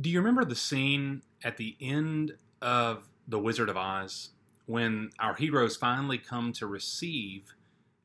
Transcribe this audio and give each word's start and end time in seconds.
Do 0.00 0.08
you 0.08 0.20
remember 0.20 0.44
the 0.44 0.56
scene 0.56 1.22
at 1.44 1.58
the 1.58 1.76
end 1.80 2.36
of 2.62 3.04
The 3.28 3.38
Wizard 3.38 3.68
of 3.68 3.76
Oz 3.76 4.30
when 4.64 5.10
our 5.18 5.34
heroes 5.34 5.76
finally 5.76 6.16
come 6.16 6.52
to 6.54 6.66
receive 6.66 7.54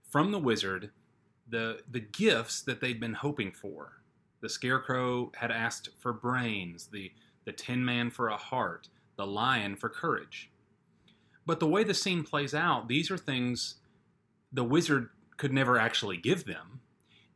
from 0.10 0.32
the 0.32 0.40
wizard 0.40 0.92
the 1.50 1.80
the 1.90 2.02
gifts 2.02 2.62
that 2.64 2.82
they'd 2.82 3.00
been 3.00 3.14
hoping 3.14 3.54
for? 3.54 4.02
The 4.42 4.50
scarecrow 4.50 5.32
had 5.36 5.50
asked 5.50 5.90
for 5.98 6.12
brains, 6.12 6.88
the 6.88 7.12
the 7.46 7.54
tin 7.54 7.86
man 7.86 8.10
for 8.12 8.28
a 8.28 8.38
heart, 8.38 8.90
the 9.16 9.26
lion 9.26 9.78
for 9.78 9.88
courage. 9.88 10.52
But 11.46 11.62
the 11.62 11.68
way 11.68 11.86
the 11.86 11.94
scene 11.94 12.24
plays 12.24 12.54
out, 12.54 12.90
these 12.90 13.10
are 13.10 13.18
things 13.18 13.76
the 14.52 14.66
wizard 14.66 15.10
could 15.38 15.54
never 15.54 15.78
actually 15.78 16.18
give 16.18 16.44
them. 16.44 16.82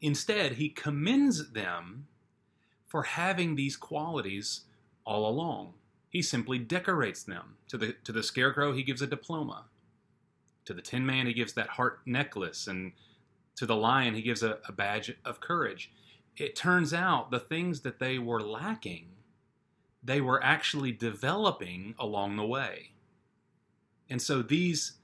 Instead, 0.01 0.53
he 0.53 0.67
commends 0.67 1.51
them 1.51 2.07
for 2.91 3.03
having 3.03 3.55
these 3.55 3.77
qualities 3.77 4.61
all 5.05 5.25
along. 5.25 5.73
He 6.09 6.21
simply 6.21 6.59
decorates 6.59 7.23
them. 7.23 7.55
To 7.69 7.77
the, 7.77 7.95
to 8.03 8.11
the 8.11 8.21
scarecrow, 8.21 8.73
he 8.73 8.83
gives 8.83 9.01
a 9.01 9.07
diploma. 9.07 9.63
To 10.65 10.73
the 10.73 10.81
tin 10.81 11.05
man, 11.05 11.25
he 11.25 11.33
gives 11.33 11.53
that 11.53 11.69
heart 11.69 12.01
necklace. 12.05 12.67
And 12.67 12.91
to 13.55 13.65
the 13.65 13.77
lion, 13.77 14.13
he 14.13 14.21
gives 14.21 14.43
a, 14.43 14.57
a 14.67 14.73
badge 14.73 15.15
of 15.23 15.39
courage. 15.39 15.89
It 16.35 16.53
turns 16.53 16.93
out 16.93 17.31
the 17.31 17.39
things 17.39 17.79
that 17.81 17.99
they 17.99 18.19
were 18.19 18.41
lacking, 18.41 19.07
they 20.03 20.19
were 20.19 20.43
actually 20.43 20.91
developing 20.91 21.95
along 21.97 22.35
the 22.35 22.45
way. 22.45 22.91
And 24.09 24.21
so 24.21 24.41
these 24.41 24.95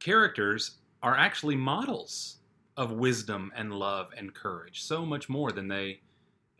characters 0.00 0.78
are 1.00 1.16
actually 1.16 1.54
models 1.54 2.38
of 2.76 2.90
wisdom 2.90 3.52
and 3.54 3.72
love 3.72 4.10
and 4.16 4.34
courage, 4.34 4.82
so 4.82 5.06
much 5.06 5.28
more 5.28 5.52
than 5.52 5.68
they 5.68 6.00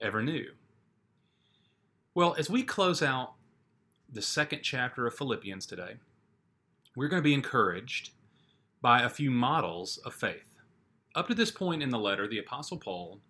ever 0.01 0.23
knew. 0.23 0.47
Well, 2.21 2.37
as 2.39 2.51
we 2.51 2.65
close 2.65 3.01
out 3.03 3.33
the 4.13 4.21
second 4.21 4.61
chapter 4.63 5.07
of 5.07 5.15
Philippians 5.15 5.65
today, 5.65 5.95
we're 6.95 7.09
going 7.09 7.23
to 7.23 7.27
be 7.27 7.33
encouraged 7.33 8.11
by 8.83 9.01
a 9.01 9.09
few 9.09 9.31
models 9.31 9.97
of 10.05 10.13
faith. 10.13 10.59
Up 11.15 11.29
to 11.29 11.35
this 11.35 11.51
point 11.51 11.83
in 11.83 11.89
the 11.89 11.99
letter, 11.99 12.29
the 12.29 12.39
Apostle 12.39 12.77
Paul, 12.77 13.21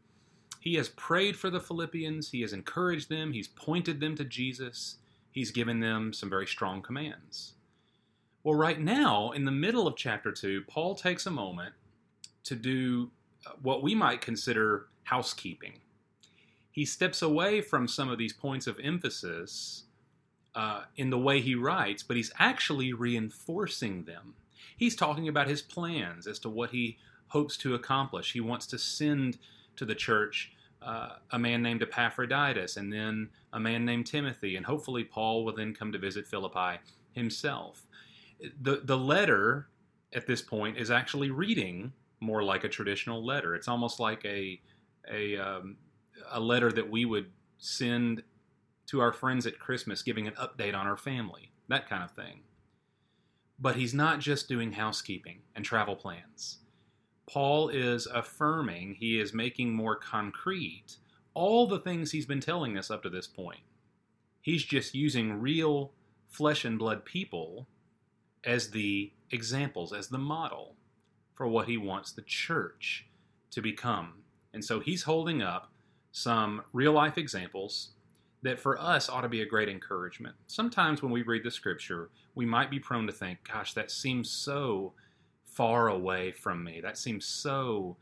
he 0.58 0.74
has 0.74 0.88
prayed 0.88 1.36
for 1.36 1.50
the 1.50 1.60
Philippians, 1.60 2.32
he 2.32 2.40
has 2.40 2.52
encouraged 2.52 3.08
them, 3.08 3.32
he's 3.32 3.46
pointed 3.46 4.00
them 4.00 4.16
to 4.16 4.24
Jesus, 4.24 4.96
he's 5.30 5.52
given 5.52 5.78
them 5.78 6.12
some 6.12 6.28
very 6.28 6.48
strong 6.48 6.82
commands. 6.82 7.52
Well, 8.42 8.56
right 8.56 8.80
now, 8.80 9.30
in 9.30 9.44
the 9.44 9.52
middle 9.52 9.86
of 9.86 9.94
chapter 9.94 10.32
2, 10.32 10.62
Paul 10.66 10.96
takes 10.96 11.26
a 11.26 11.30
moment 11.30 11.74
to 12.42 12.56
do 12.56 13.12
uh, 13.46 13.52
what 13.62 13.84
we 13.84 13.94
might 13.94 14.20
consider 14.20 14.88
housekeeping. 15.04 15.74
He 16.80 16.86
steps 16.86 17.20
away 17.20 17.60
from 17.60 17.86
some 17.86 18.08
of 18.08 18.16
these 18.16 18.32
points 18.32 18.66
of 18.66 18.80
emphasis 18.82 19.84
uh, 20.54 20.84
in 20.96 21.10
the 21.10 21.18
way 21.18 21.42
he 21.42 21.54
writes, 21.54 22.02
but 22.02 22.16
he's 22.16 22.32
actually 22.38 22.94
reinforcing 22.94 24.04
them. 24.04 24.34
He's 24.76 24.96
talking 24.96 25.28
about 25.28 25.46
his 25.46 25.60
plans 25.60 26.26
as 26.26 26.38
to 26.38 26.48
what 26.48 26.70
he 26.70 26.96
hopes 27.28 27.58
to 27.58 27.74
accomplish. 27.74 28.32
He 28.32 28.40
wants 28.40 28.66
to 28.68 28.78
send 28.78 29.36
to 29.76 29.84
the 29.84 29.94
church 29.94 30.52
uh, 30.80 31.16
a 31.30 31.38
man 31.38 31.62
named 31.62 31.82
Epaphroditus 31.82 32.78
and 32.78 32.90
then 32.90 33.28
a 33.52 33.60
man 33.60 33.84
named 33.84 34.06
Timothy, 34.06 34.56
and 34.56 34.64
hopefully 34.64 35.04
Paul 35.04 35.44
will 35.44 35.54
then 35.54 35.74
come 35.74 35.92
to 35.92 35.98
visit 35.98 36.26
Philippi 36.26 36.80
himself 37.12 37.86
the 38.60 38.80
the 38.84 38.96
letter 38.96 39.68
at 40.12 40.26
this 40.26 40.42
point 40.42 40.78
is 40.78 40.90
actually 40.90 41.30
reading 41.30 41.92
more 42.20 42.42
like 42.42 42.64
a 42.64 42.68
traditional 42.68 43.24
letter. 43.24 43.54
It's 43.54 43.68
almost 43.68 44.00
like 44.00 44.24
a 44.24 44.60
a 45.10 45.36
um, 45.36 45.76
a 46.30 46.40
letter 46.40 46.72
that 46.72 46.90
we 46.90 47.04
would 47.04 47.26
send 47.58 48.22
to 48.86 49.00
our 49.00 49.12
friends 49.12 49.46
at 49.46 49.58
Christmas, 49.58 50.02
giving 50.02 50.26
an 50.26 50.34
update 50.34 50.74
on 50.74 50.86
our 50.86 50.96
family, 50.96 51.52
that 51.68 51.88
kind 51.88 52.02
of 52.02 52.10
thing. 52.10 52.40
But 53.58 53.76
he's 53.76 53.94
not 53.94 54.20
just 54.20 54.48
doing 54.48 54.72
housekeeping 54.72 55.42
and 55.54 55.64
travel 55.64 55.94
plans. 55.94 56.58
Paul 57.28 57.68
is 57.68 58.06
affirming, 58.06 58.94
he 58.94 59.20
is 59.20 59.32
making 59.32 59.72
more 59.72 59.94
concrete 59.94 60.96
all 61.34 61.66
the 61.66 61.78
things 61.78 62.10
he's 62.10 62.26
been 62.26 62.40
telling 62.40 62.76
us 62.76 62.90
up 62.90 63.02
to 63.02 63.10
this 63.10 63.26
point. 63.26 63.60
He's 64.40 64.64
just 64.64 64.94
using 64.94 65.40
real 65.40 65.92
flesh 66.28 66.64
and 66.64 66.78
blood 66.78 67.04
people 67.04 67.68
as 68.44 68.70
the 68.70 69.12
examples, 69.30 69.92
as 69.92 70.08
the 70.08 70.18
model 70.18 70.74
for 71.34 71.46
what 71.46 71.68
he 71.68 71.76
wants 71.76 72.12
the 72.12 72.22
church 72.22 73.06
to 73.50 73.62
become. 73.62 74.14
And 74.52 74.64
so 74.64 74.80
he's 74.80 75.04
holding 75.04 75.42
up 75.42 75.70
some 76.12 76.62
real 76.72 76.92
life 76.92 77.18
examples 77.18 77.90
that 78.42 78.58
for 78.58 78.80
us 78.80 79.08
ought 79.08 79.20
to 79.20 79.28
be 79.28 79.42
a 79.42 79.46
great 79.46 79.68
encouragement. 79.68 80.34
Sometimes 80.46 81.02
when 81.02 81.12
we 81.12 81.22
read 81.22 81.44
the 81.44 81.50
scripture, 81.50 82.10
we 82.34 82.46
might 82.46 82.70
be 82.70 82.80
prone 82.80 83.06
to 83.06 83.12
think, 83.12 83.38
gosh, 83.50 83.74
that 83.74 83.90
seems 83.90 84.30
so 84.30 84.94
far 85.44 85.88
away 85.88 86.32
from 86.32 86.64
me. 86.64 86.80
That 86.80 86.96
seems 86.96 87.26
so 87.26 87.96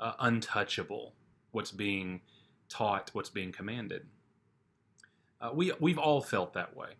uh, 0.00 0.14
untouchable, 0.18 1.14
what's 1.52 1.70
being 1.70 2.22
taught, 2.68 3.10
what's 3.12 3.30
being 3.30 3.52
commanded. 3.52 4.06
Uh, 5.40 5.50
we, 5.54 5.72
we've 5.78 5.98
all 5.98 6.20
felt 6.20 6.54
that 6.54 6.76
way. 6.76 6.94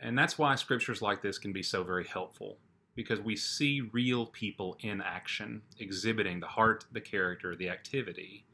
And 0.00 0.18
that's 0.18 0.36
why 0.36 0.56
scriptures 0.56 1.00
like 1.00 1.22
this 1.22 1.38
can 1.38 1.52
be 1.52 1.62
so 1.62 1.84
very 1.84 2.06
helpful 2.06 2.58
because 2.96 3.20
we 3.20 3.36
see 3.36 3.82
real 3.92 4.26
people 4.26 4.76
in 4.80 5.00
action, 5.00 5.62
exhibiting 5.78 6.40
the 6.40 6.46
heart, 6.46 6.84
the 6.92 7.00
character, 7.00 7.54
the 7.54 7.68
activity 7.68 8.44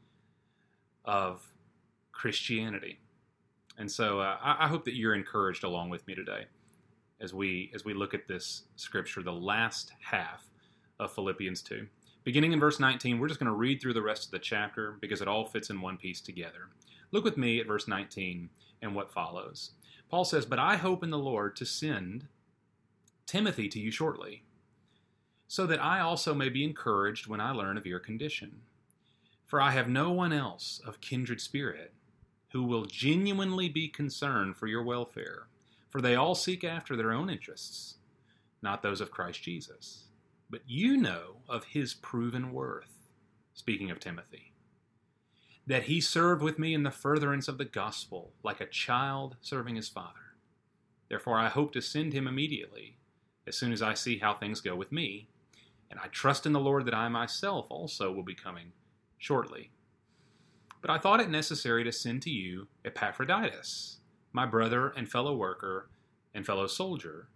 of 1.09 1.41
Christianity. 2.11 2.99
And 3.79 3.91
so 3.91 4.19
uh, 4.19 4.37
I, 4.39 4.65
I 4.65 4.67
hope 4.67 4.85
that 4.85 4.95
you're 4.95 5.15
encouraged 5.15 5.63
along 5.63 5.89
with 5.89 6.05
me 6.05 6.13
today 6.13 6.45
as 7.19 7.33
we 7.33 7.71
as 7.73 7.83
we 7.83 7.95
look 7.95 8.13
at 8.13 8.27
this 8.27 8.63
scripture, 8.75 9.23
the 9.23 9.33
last 9.33 9.91
half 9.99 10.45
of 10.99 11.11
Philippians 11.11 11.63
2. 11.63 11.87
Beginning 12.23 12.51
in 12.51 12.59
verse 12.59 12.79
19, 12.79 13.17
we're 13.17 13.27
just 13.27 13.39
going 13.39 13.51
to 13.51 13.55
read 13.55 13.81
through 13.81 13.95
the 13.95 14.01
rest 14.03 14.25
of 14.25 14.31
the 14.31 14.39
chapter 14.39 14.97
because 15.01 15.19
it 15.19 15.27
all 15.27 15.45
fits 15.45 15.71
in 15.71 15.81
one 15.81 15.97
piece 15.97 16.21
together. 16.21 16.69
Look 17.11 17.23
with 17.23 17.37
me 17.37 17.59
at 17.59 17.65
verse 17.65 17.87
19 17.87 18.49
and 18.83 18.93
what 18.93 19.11
follows. 19.11 19.71
Paul 20.11 20.25
says, 20.25 20.45
But 20.45 20.59
I 20.59 20.75
hope 20.75 21.03
in 21.03 21.09
the 21.09 21.17
Lord 21.17 21.55
to 21.55 21.65
send 21.65 22.27
Timothy 23.25 23.67
to 23.69 23.79
you 23.79 23.89
shortly, 23.89 24.43
so 25.47 25.65
that 25.65 25.83
I 25.83 26.01
also 26.01 26.35
may 26.35 26.49
be 26.49 26.63
encouraged 26.63 27.25
when 27.25 27.41
I 27.41 27.51
learn 27.51 27.77
of 27.77 27.87
your 27.87 27.99
condition. 27.99 28.61
For 29.49 29.59
I 29.59 29.71
have 29.71 29.89
no 29.89 30.11
one 30.11 30.31
else 30.31 30.79
of 30.85 31.01
kindred 31.01 31.41
spirit 31.41 31.91
who 32.51 32.63
will 32.63 32.85
genuinely 32.85 33.67
be 33.67 33.87
concerned 33.87 34.55
for 34.55 34.67
your 34.67 34.83
welfare, 34.83 35.47
for 35.89 36.01
they 36.01 36.13
all 36.13 36.35
seek 36.35 36.63
after 36.63 36.95
their 36.95 37.11
own 37.11 37.31
interests, 37.31 37.95
not 38.61 38.83
those 38.83 39.01
of 39.01 39.09
Christ 39.09 39.41
Jesus. 39.41 40.03
But 40.51 40.61
you 40.67 40.97
know 40.97 41.37
of 41.49 41.63
his 41.63 41.95
proven 41.95 42.53
worth, 42.53 43.09
speaking 43.55 43.89
of 43.89 43.99
Timothy 43.99 44.53
that 45.65 45.83
he 45.83 45.99
served 45.99 46.43
with 46.43 46.59
me 46.59 46.75
in 46.75 46.83
the 46.83 46.91
furtherance 46.91 47.47
of 47.47 47.57
the 47.57 47.65
gospel, 47.65 48.33
like 48.43 48.61
a 48.61 48.65
child 48.67 49.35
serving 49.39 49.75
his 49.75 49.89
father. 49.89 50.35
Therefore, 51.09 51.37
I 51.37 51.47
hope 51.47 51.73
to 51.73 51.81
send 51.81 52.13
him 52.13 52.27
immediately, 52.27 52.97
as 53.47 53.55
soon 53.55 53.71
as 53.71 53.81
I 53.81 53.95
see 53.95 54.19
how 54.19 54.33
things 54.35 54.61
go 54.61 54.75
with 54.75 54.91
me, 54.91 55.27
and 55.89 55.99
I 55.99 56.07
trust 56.07 56.45
in 56.45 56.53
the 56.53 56.59
Lord 56.59 56.85
that 56.85 56.95
I 56.95 57.07
myself 57.07 57.67
also 57.69 58.11
will 58.11 58.23
be 58.23 58.35
coming 58.35 58.71
shortly. 59.19 59.69
But 60.81 60.89
I 60.89 60.97
thought 60.97 61.19
it 61.19 61.29
necessary 61.29 61.83
to 61.83 61.91
send 61.91 62.23
to 62.23 62.29
you 62.31 62.67
Epaphroditus, 62.83 63.99
my 64.31 64.45
brother 64.45 64.89
and 64.89 65.11
fellow 65.11 65.35
worker 65.35 65.89
and 66.33 66.45
fellow 66.45 66.65
soldier, 66.65 67.27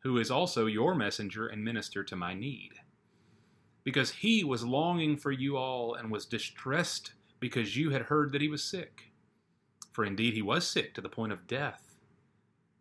who 0.00 0.16
is 0.18 0.30
also 0.30 0.66
your 0.66 0.94
messenger 0.94 1.48
and 1.48 1.64
minister 1.64 2.04
to 2.04 2.16
my 2.16 2.32
need. 2.32 2.72
Because 3.82 4.10
he 4.10 4.44
was 4.44 4.64
longing 4.64 5.16
for 5.16 5.32
you 5.32 5.56
all 5.56 5.94
and 5.94 6.10
was 6.10 6.24
distressed 6.24 7.12
because 7.40 7.76
you 7.76 7.90
had 7.90 8.02
heard 8.02 8.32
that 8.32 8.40
he 8.40 8.48
was 8.48 8.62
sick. 8.62 9.12
For 9.92 10.04
indeed 10.04 10.34
he 10.34 10.42
was 10.42 10.66
sick 10.66 10.94
to 10.94 11.00
the 11.00 11.08
point 11.08 11.32
of 11.32 11.46
death. 11.46 11.96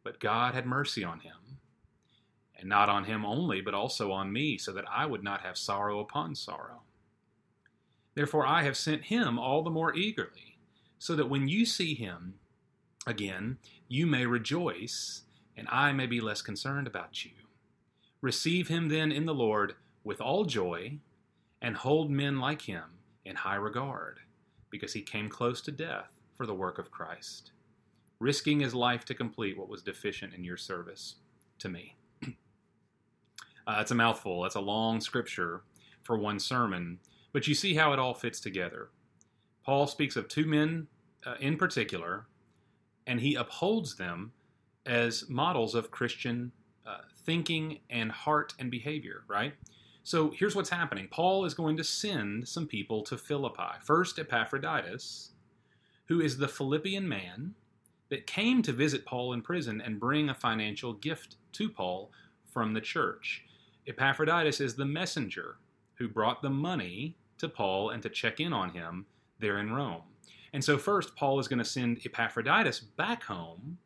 But 0.03 0.19
God 0.19 0.53
had 0.53 0.67
mercy 0.67 1.03
on 1.03 1.21
him, 1.21 1.57
and 2.57 2.69
not 2.69 2.89
on 2.89 3.05
him 3.05 3.25
only, 3.25 3.61
but 3.61 3.73
also 3.73 4.11
on 4.11 4.31
me, 4.31 4.57
so 4.57 4.71
that 4.73 4.85
I 4.89 5.07
would 5.07 5.23
not 5.23 5.41
have 5.41 5.57
sorrow 5.57 5.99
upon 5.99 6.35
sorrow. 6.35 6.81
Therefore 8.15 8.45
I 8.45 8.63
have 8.63 8.77
sent 8.77 9.05
him 9.05 9.37
all 9.37 9.61
the 9.61 9.69
more 9.69 9.93
eagerly, 9.95 10.57
so 10.97 11.15
that 11.15 11.29
when 11.29 11.47
you 11.47 11.65
see 11.65 11.93
him 11.93 12.35
again, 13.05 13.57
you 13.87 14.07
may 14.07 14.25
rejoice, 14.25 15.23
and 15.55 15.67
I 15.69 15.91
may 15.91 16.07
be 16.07 16.21
less 16.21 16.41
concerned 16.41 16.87
about 16.87 17.23
you. 17.25 17.31
Receive 18.21 18.69
him 18.69 18.89
then 18.89 19.11
in 19.11 19.25
the 19.25 19.35
Lord 19.35 19.75
with 20.03 20.21
all 20.21 20.45
joy, 20.45 20.99
and 21.61 21.75
hold 21.75 22.09
men 22.09 22.39
like 22.39 22.63
him 22.63 22.83
in 23.25 23.35
high 23.35 23.55
regard 23.55 24.19
because 24.69 24.93
he 24.93 25.01
came 25.01 25.29
close 25.29 25.61
to 25.61 25.71
death 25.71 26.11
for 26.35 26.45
the 26.45 26.53
work 26.53 26.77
of 26.79 26.91
Christ, 26.91 27.51
risking 28.19 28.59
his 28.59 28.73
life 28.75 29.05
to 29.05 29.13
complete 29.13 29.57
what 29.57 29.69
was 29.69 29.81
deficient 29.81 30.33
in 30.33 30.43
your 30.43 30.57
service 30.57 31.15
to 31.59 31.69
me. 31.69 31.95
uh, 33.67 33.83
a 33.89 33.95
mouthful. 33.95 34.41
That's 34.43 34.55
a 34.55 34.61
long 34.61 35.01
scripture 35.01 35.61
for 36.03 36.17
one 36.17 36.39
sermon, 36.39 36.99
but 37.35 37.49
you 37.49 37.53
see 37.53 37.73
how 37.73 37.91
it 37.91 37.99
all 37.99 38.13
fits 38.13 38.39
together. 38.39 38.87
Paul 39.65 39.87
speaks 39.87 40.15
of 40.15 40.29
two 40.29 40.45
men 40.45 40.87
uh, 41.25 41.35
in 41.41 41.57
particular 41.57 42.27
and 43.07 43.19
he 43.19 43.35
upholds 43.35 43.97
them 43.97 44.31
as 44.85 45.29
models 45.29 45.75
of 45.75 45.91
Christian 45.91 46.53
uh, 46.87 46.99
thinking 47.25 47.79
and 47.89 48.09
heart 48.09 48.53
and 48.57 48.71
behavior, 48.71 49.25
right? 49.27 49.53
So 50.03 50.31
here's 50.33 50.55
what's 50.55 50.69
happening 50.69 51.09
Paul 51.11 51.43
is 51.43 51.53
going 51.53 51.75
to 51.75 51.83
send 51.83 52.47
some 52.47 52.67
people 52.67 53.03
to 53.03 53.17
Philippi. 53.17 53.81
First, 53.83 54.17
Epaphroditus, 54.17 55.31
who 56.05 56.21
is 56.21 56.37
the 56.37 56.47
Philippian 56.47 57.05
man 57.05 57.53
that 58.07 58.27
came 58.27 58.61
to 58.61 58.71
visit 58.71 59.05
Paul 59.05 59.33
in 59.33 59.41
prison 59.41 59.81
and 59.81 59.99
bring 59.99 60.29
a 60.29 60.33
financial 60.33 60.93
gift 60.93 61.35
to 61.51 61.69
Paul 61.69 62.11
from 62.53 62.73
the 62.73 62.79
church. 62.79 63.43
Epaphroditus 63.87 64.61
is 64.61 64.75
the 64.75 64.85
messenger 64.85 65.57
who 65.95 66.07
brought 66.07 66.41
the 66.41 66.49
money 66.49 67.17
to 67.37 67.49
Paul 67.49 67.89
and 67.89 68.01
to 68.03 68.09
check 68.09 68.39
in 68.39 68.53
on 68.53 68.71
him 68.71 69.05
there 69.39 69.57
in 69.59 69.73
Rome. 69.73 70.01
And 70.53 70.63
so, 70.63 70.77
first, 70.77 71.15
Paul 71.15 71.39
is 71.39 71.47
going 71.47 71.59
to 71.59 71.65
send 71.65 72.01
Epaphroditus 72.05 72.79
back 72.79 73.23
home 73.23 73.77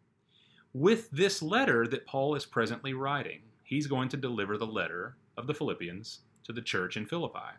with 0.73 1.09
this 1.09 1.41
letter 1.41 1.87
that 1.87 2.05
Paul 2.05 2.35
is 2.35 2.45
presently 2.45 2.93
writing. 2.93 3.39
He's 3.63 3.87
going 3.87 4.09
to 4.09 4.17
deliver 4.17 4.57
the 4.57 4.67
letter 4.67 5.15
of 5.37 5.47
the 5.47 5.53
Philippians 5.53 6.19
to 6.43 6.53
the 6.53 6.61
church 6.61 6.95
in 6.95 7.05
Philippi. 7.05 7.57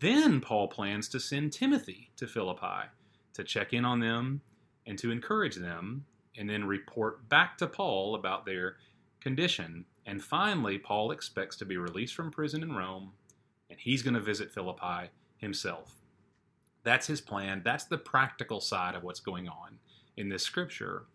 Then 0.00 0.40
Paul 0.40 0.68
plans 0.68 1.08
to 1.08 1.20
send 1.20 1.52
Timothy 1.52 2.10
to 2.16 2.26
Philippi 2.26 2.88
to 3.32 3.44
check 3.44 3.72
in 3.72 3.84
on 3.84 4.00
them 4.00 4.42
and 4.86 4.98
to 4.98 5.10
encourage 5.10 5.56
them, 5.56 6.04
and 6.36 6.48
then 6.48 6.64
report 6.64 7.28
back 7.28 7.56
to 7.58 7.66
Paul 7.66 8.14
about 8.14 8.44
their 8.44 8.76
condition. 9.20 9.86
And 10.04 10.22
finally, 10.22 10.78
Paul 10.78 11.10
expects 11.10 11.56
to 11.56 11.64
be 11.64 11.78
released 11.78 12.14
from 12.14 12.30
prison 12.30 12.62
in 12.62 12.76
Rome, 12.76 13.12
and 13.74 13.80
he's 13.80 14.02
going 14.02 14.14
to 14.14 14.20
visit 14.20 14.52
Philippi 14.52 15.10
himself. 15.36 15.96
That's 16.84 17.08
his 17.08 17.20
plan. 17.20 17.62
That's 17.64 17.86
the 17.86 17.98
practical 17.98 18.60
side 18.60 18.94
of 18.94 19.02
what's 19.02 19.18
going 19.18 19.48
on 19.48 19.78
in 20.16 20.28
this 20.28 20.44
scripture. 20.44 21.06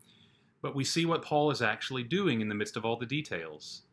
But 0.61 0.75
we 0.75 0.83
see 0.83 1.05
what 1.05 1.23
Paul 1.23 1.51
is 1.51 1.61
actually 1.61 2.03
doing 2.03 2.41
in 2.41 2.49
the 2.49 2.55
midst 2.55 2.75
of 2.75 2.83
all 2.83 2.97
the 2.97 3.05
details. 3.05 3.83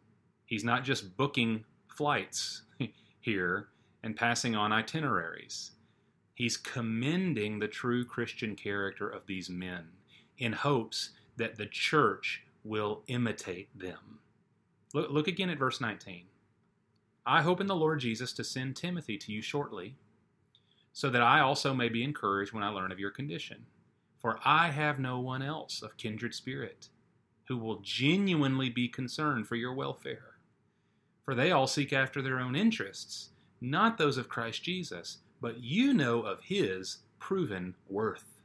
He's 0.46 0.64
not 0.64 0.82
just 0.82 1.16
booking 1.16 1.64
flights 1.86 2.62
here 3.20 3.68
and 4.02 4.16
passing 4.16 4.56
on 4.56 4.72
itineraries. 4.72 5.70
He's 6.34 6.56
commending 6.56 7.60
the 7.60 7.68
true 7.68 8.04
Christian 8.04 8.56
character 8.56 9.08
of 9.08 9.26
these 9.26 9.48
men 9.48 9.86
in 10.38 10.52
hopes 10.52 11.10
that 11.36 11.56
the 11.56 11.66
church 11.66 12.42
will 12.64 13.04
imitate 13.06 13.68
them. 13.78 14.18
Look, 14.92 15.10
look 15.12 15.28
again 15.28 15.50
at 15.50 15.58
verse 15.58 15.80
19. 15.80 16.24
I 17.26 17.42
hope 17.42 17.60
in 17.60 17.66
the 17.66 17.74
Lord 17.74 17.98
Jesus 17.98 18.32
to 18.34 18.44
send 18.44 18.76
Timothy 18.76 19.18
to 19.18 19.32
you 19.32 19.42
shortly, 19.42 19.96
so 20.92 21.10
that 21.10 21.22
I 21.22 21.40
also 21.40 21.74
may 21.74 21.88
be 21.88 22.04
encouraged 22.04 22.52
when 22.52 22.62
I 22.62 22.68
learn 22.68 22.92
of 22.92 23.00
your 23.00 23.10
condition. 23.10 23.66
For 24.18 24.38
I 24.44 24.68
have 24.70 24.98
no 24.98 25.18
one 25.18 25.42
else 25.42 25.82
of 25.82 25.96
kindred 25.96 26.34
spirit 26.34 26.88
who 27.48 27.56
will 27.56 27.80
genuinely 27.82 28.70
be 28.70 28.88
concerned 28.88 29.46
for 29.46 29.56
your 29.56 29.74
welfare. 29.74 30.36
For 31.22 31.34
they 31.34 31.50
all 31.50 31.66
seek 31.66 31.92
after 31.92 32.22
their 32.22 32.38
own 32.38 32.54
interests, 32.54 33.30
not 33.60 33.98
those 33.98 34.16
of 34.16 34.28
Christ 34.28 34.62
Jesus, 34.62 35.18
but 35.40 35.60
you 35.60 35.92
know 35.92 36.20
of 36.20 36.40
his 36.42 36.98
proven 37.18 37.74
worth, 37.88 38.40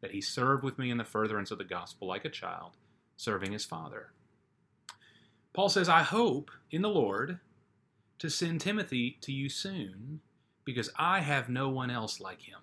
that 0.00 0.12
he 0.12 0.20
served 0.20 0.64
with 0.64 0.78
me 0.78 0.90
in 0.90 0.98
the 0.98 1.04
furtherance 1.04 1.50
of 1.50 1.58
the 1.58 1.64
gospel 1.64 2.08
like 2.08 2.24
a 2.24 2.30
child, 2.30 2.72
serving 3.16 3.52
his 3.52 3.64
father. 3.64 4.12
Paul 5.52 5.68
says, 5.68 5.88
I 5.88 6.02
hope 6.02 6.50
in 6.70 6.82
the 6.82 6.88
Lord 6.88 7.38
to 8.22 8.30
send 8.30 8.60
Timothy 8.60 9.18
to 9.20 9.32
you 9.32 9.48
soon, 9.48 10.20
because 10.64 10.90
I 10.96 11.20
have 11.20 11.48
no 11.48 11.68
one 11.68 11.90
else 11.90 12.20
like 12.20 12.42
him 12.42 12.62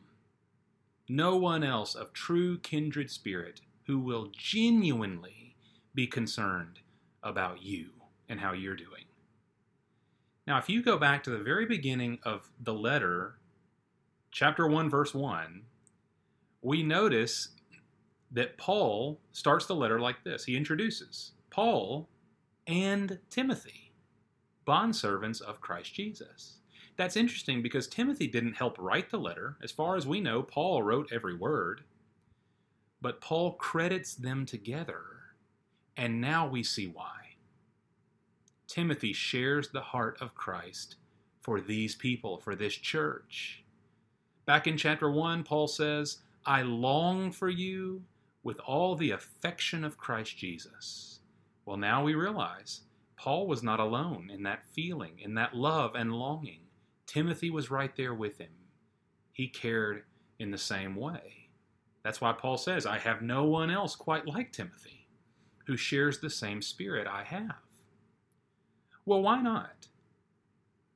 no 1.09 1.35
one 1.35 1.63
else 1.63 1.95
of 1.95 2.13
true 2.13 2.59
kindred 2.59 3.09
spirit 3.09 3.61
who 3.88 3.97
will 4.00 4.29
genuinely 4.31 5.56
be 5.95 6.06
concerned 6.06 6.79
about 7.23 7.63
you 7.63 7.89
and 8.29 8.39
how 8.39 8.53
you're 8.53 8.75
doing. 8.75 9.06
Now, 10.45 10.59
if 10.59 10.69
you 10.69 10.83
go 10.83 10.97
back 10.97 11.23
to 11.23 11.31
the 11.31 11.39
very 11.39 11.65
beginning 11.65 12.19
of 12.23 12.51
the 12.59 12.73
letter, 12.73 13.38
chapter 14.31 14.67
1, 14.67 14.89
verse 14.89 15.13
1, 15.13 15.63
we 16.62 16.83
notice 16.83 17.50
that 18.31 18.57
Paul 18.57 19.19
starts 19.31 19.65
the 19.65 19.75
letter 19.75 20.00
like 20.00 20.23
this. 20.23 20.45
He 20.45 20.55
introduces 20.55 21.31
Paul 21.50 22.07
and 22.67 23.17
Timothy, 23.31 23.88
bondservants 24.69 25.42
of 25.42 25.62
Christ 25.62 25.94
Jesus 25.94 26.60
that's 27.00 27.16
interesting 27.16 27.62
because 27.62 27.88
Timothy 27.88 28.27
didn't 28.27 28.57
help 28.57 28.77
write 28.77 29.10
the 29.10 29.18
letter. 29.18 29.56
As 29.63 29.71
far 29.71 29.95
as 29.95 30.06
we 30.06 30.19
know, 30.19 30.44
Paul 30.44 30.83
wrote 30.83 31.13
every 31.13 31.33
word. 31.33 31.83
But 33.01 33.21
Paul 33.21 33.54
credits 33.54 34.13
them 34.16 34.45
together, 34.45 35.04
and 35.95 36.19
now 36.19 36.45
we 36.45 36.62
see 36.62 36.88
why. 36.88 37.38
Timothy 38.68 39.13
shares 39.13 39.69
the 39.69 39.80
heart 39.80 40.18
of 40.19 40.36
Christ 40.36 40.98
for 41.39 41.62
these 41.62 41.95
people, 41.95 42.38
for 42.38 42.54
this 42.54 42.74
church. 42.75 43.63
Back 44.45 44.68
in 44.68 44.75
chapter 44.75 45.10
1, 45.10 45.45
Paul 45.45 45.69
says, 45.69 46.18
I 46.45 46.63
long 46.63 47.31
for 47.31 47.48
you 47.48 48.04
with 48.44 48.60
all 48.60 48.98
the 48.98 49.12
affection 49.12 49.86
of 49.86 49.98
Christ 49.98 50.36
Jesus. 50.36 51.22
Well, 51.63 51.77
now 51.77 52.04
we 52.04 52.13
realize 52.13 52.81
Paul 53.19 53.48
was 53.48 53.62
not 53.62 53.81
alone 53.81 54.31
in 54.33 54.44
that 54.44 54.63
feeling, 54.71 55.19
in 55.19 55.33
that 55.33 55.54
love 55.54 55.94
and 55.94 56.13
longing. 56.13 56.62
Timothy 57.06 57.50
was 57.50 57.69
right 57.69 57.94
there 57.98 58.13
with 58.13 58.38
him. 58.38 58.54
He 59.33 59.50
cared 59.50 60.04
in 60.39 60.51
the 60.51 60.57
same 60.57 60.95
way. 60.95 61.50
That's 62.01 62.21
why 62.21 62.31
Paul 62.31 62.57
says, 62.57 62.86
I 62.86 62.98
have 62.98 63.21
no 63.21 63.44
one 63.44 63.69
else 63.69 63.94
quite 63.94 64.25
like 64.25 64.54
Timothy 64.54 65.06
who 65.68 65.75
shares 65.75 66.19
the 66.19 66.30
same 66.30 66.62
spirit 66.62 67.07
I 67.07 67.24
have. 67.24 67.57
Well, 69.06 69.22
why 69.22 69.42
not? 69.42 69.89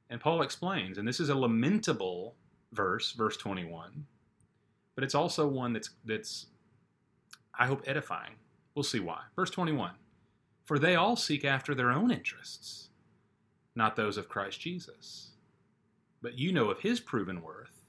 And 0.09 0.21
Paul 0.21 0.43
explains, 0.43 0.97
and 0.97 1.05
this 1.05 1.19
is 1.19 1.27
a 1.27 1.35
lamentable 1.35 2.35
verse, 2.71 3.11
verse 3.11 3.35
21, 3.35 4.05
but 4.95 5.03
it's 5.03 5.15
also 5.15 5.45
one 5.45 5.73
that's, 5.73 5.89
that's 6.05 6.45
I 7.59 7.65
hope, 7.65 7.83
edifying. 7.85 8.35
We'll 8.75 8.83
see 8.83 9.01
why. 9.01 9.19
Verse 9.35 9.49
21 9.49 9.91
For 10.63 10.79
they 10.79 10.95
all 10.95 11.15
seek 11.15 11.43
after 11.43 11.75
their 11.75 11.91
own 11.91 12.11
interests, 12.11 12.89
not 13.75 13.95
those 13.95 14.17
of 14.17 14.29
Christ 14.29 14.59
Jesus 14.59 15.33
but 16.23 16.39
you 16.39 16.53
know 16.53 16.71
of 16.71 16.79
his 16.79 17.01
proven 17.01 17.41
worth, 17.41 17.85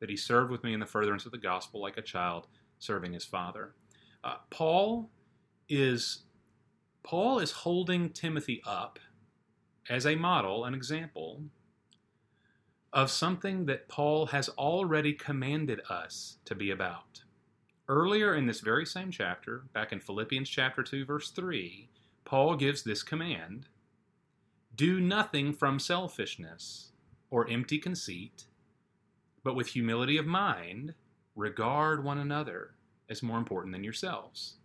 that 0.00 0.10
he 0.10 0.16
served 0.16 0.50
with 0.50 0.64
me 0.64 0.74
in 0.74 0.80
the 0.80 0.86
furtherance 0.86 1.24
of 1.24 1.32
the 1.32 1.38
gospel 1.38 1.80
like 1.80 1.96
a 1.96 2.02
child 2.02 2.48
serving 2.78 3.12
his 3.14 3.24
father. 3.24 3.72
Uh, 4.22 4.34
Paul 4.50 5.08
is 5.68 6.24
Paul 7.02 7.38
is 7.38 7.52
holding 7.52 8.10
Timothy 8.10 8.60
up 8.66 8.98
as 9.88 10.04
a 10.04 10.16
model, 10.16 10.64
an 10.64 10.74
example 10.74 11.44
of 12.92 13.10
something 13.10 13.66
that 13.66 13.88
Paul 13.88 14.26
has 14.26 14.48
already 14.50 15.12
commanded 15.12 15.80
us 15.88 16.38
to 16.44 16.56
be 16.56 16.72
about. 16.72 17.22
Earlier 17.88 18.34
in 18.34 18.46
this 18.46 18.60
very 18.60 18.84
same 18.84 19.12
chapter, 19.12 19.62
back 19.72 19.92
in 19.92 20.00
Philippians 20.00 20.48
chapter 20.48 20.82
2 20.82 21.04
verse 21.04 21.30
3, 21.30 21.88
Paul 22.26 22.56
gives 22.56 22.82
this 22.82 23.04
command, 23.04 23.68
do 24.74 25.00
nothing 25.00 25.54
from 25.54 25.78
selfishness 25.78 26.90
or 27.30 27.48
empty 27.48 27.78
conceit, 27.78 28.46
but 29.44 29.54
with 29.54 29.68
humility 29.68 30.18
of 30.18 30.26
mind, 30.26 30.92
regard 31.36 32.02
one 32.02 32.18
another 32.18 32.74
as 33.08 33.22
more 33.22 33.38
important 33.38 33.72
than 33.72 33.84
yourselves. 33.84 34.56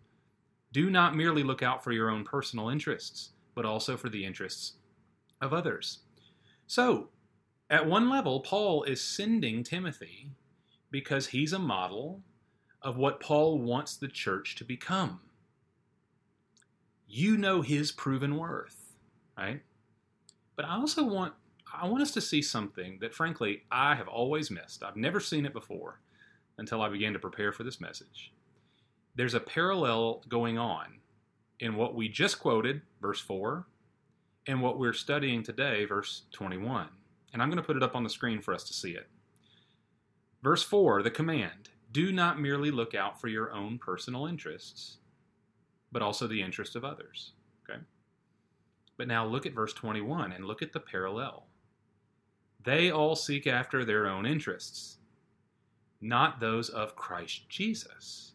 Do 0.73 0.89
not 0.89 1.15
merely 1.15 1.43
look 1.43 1.61
out 1.61 1.83
for 1.83 1.91
your 1.91 2.09
own 2.09 2.23
personal 2.23 2.69
interests, 2.69 3.29
but 3.53 3.65
also 3.65 3.95
for 3.95 4.09
the 4.09 4.25
interests 4.25 4.73
of 5.39 5.53
others. 5.53 5.99
So, 6.65 7.09
at 7.69 7.85
one 7.85 8.09
level, 8.09 8.39
Paul 8.39 8.83
is 8.83 9.01
sending 9.01 9.63
Timothy 9.63 10.31
because 10.89 11.27
he's 11.27 11.53
a 11.53 11.59
model 11.59 12.23
of 12.81 12.97
what 12.97 13.19
Paul 13.19 13.59
wants 13.59 13.95
the 13.95 14.07
church 14.07 14.55
to 14.55 14.65
become. 14.65 15.19
You 17.13 17.35
know 17.35 17.61
his 17.61 17.91
proven 17.91 18.37
worth, 18.37 18.95
right? 19.37 19.61
But 20.55 20.63
I 20.63 20.75
also 20.75 21.03
want 21.03 21.33
I 21.73 21.85
want 21.85 22.01
us 22.01 22.11
to 22.11 22.21
see 22.21 22.41
something 22.41 22.99
that, 23.01 23.13
frankly, 23.13 23.63
I 23.69 23.95
have 23.95 24.07
always 24.07 24.49
missed. 24.49 24.81
I've 24.81 24.95
never 24.95 25.19
seen 25.19 25.45
it 25.45 25.51
before 25.51 25.99
until 26.57 26.81
I 26.81 26.87
began 26.87 27.11
to 27.11 27.19
prepare 27.19 27.51
for 27.51 27.63
this 27.63 27.81
message. 27.81 28.31
There's 29.15 29.33
a 29.33 29.41
parallel 29.41 30.23
going 30.29 30.57
on 30.57 30.99
in 31.59 31.75
what 31.75 31.95
we 31.95 32.07
just 32.07 32.39
quoted, 32.39 32.81
verse 33.01 33.19
4, 33.19 33.65
and 34.47 34.61
what 34.61 34.79
we're 34.79 34.93
studying 34.93 35.43
today, 35.43 35.83
verse 35.83 36.23
21. 36.31 36.87
And 37.33 37.41
I'm 37.41 37.49
going 37.49 37.57
to 37.57 37.67
put 37.67 37.75
it 37.77 37.83
up 37.83 37.95
on 37.95 38.05
the 38.05 38.09
screen 38.09 38.39
for 38.39 38.53
us 38.53 38.63
to 38.65 38.73
see 38.73 38.91
it. 38.91 39.07
Verse 40.41 40.63
4, 40.63 41.03
the 41.03 41.11
command 41.11 41.71
do 41.91 42.13
not 42.13 42.39
merely 42.39 42.71
look 42.71 42.95
out 42.95 43.19
for 43.19 43.27
your 43.27 43.51
own 43.51 43.79
personal 43.79 44.27
interests, 44.27 44.97
but 45.91 46.01
also 46.01 46.27
the 46.27 46.41
interest 46.41 46.75
of 46.75 46.85
others. 46.85 47.33
Okay? 47.63 47.79
But 48.97 49.07
now 49.07 49.25
look 49.25 49.45
at 49.45 49.53
verse 49.53 49.73
21 49.73 50.31
and 50.31 50.45
look 50.45 50.61
at 50.61 50.73
the 50.73 50.79
parallel. 50.79 51.47
They 52.63 52.91
all 52.91 53.15
seek 53.15 53.47
after 53.47 53.83
their 53.83 54.07
own 54.07 54.25
interests, 54.25 54.97
not 55.99 56.39
those 56.39 56.69
of 56.69 56.95
Christ 56.95 57.49
Jesus. 57.49 58.33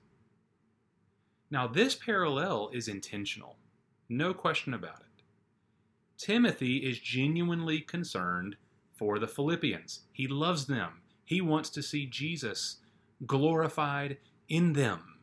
Now, 1.50 1.68
this 1.68 1.94
parallel 1.94 2.70
is 2.72 2.88
intentional, 2.88 3.56
no 4.08 4.34
question 4.34 4.75
about 4.75 5.00
it. 5.00 5.22
Timothy 6.18 6.78
is 6.78 6.98
genuinely 6.98 7.80
concerned 7.80 8.56
for 8.96 9.18
the 9.18 9.28
Philippians. 9.28 10.00
He 10.12 10.26
loves 10.26 10.66
them. 10.66 11.02
He 11.25 11.40
wants 11.40 11.70
to 11.70 11.82
see 11.82 12.06
Jesus 12.06 12.78
glorified 13.26 14.16
in 14.48 14.72
them. 14.72 15.15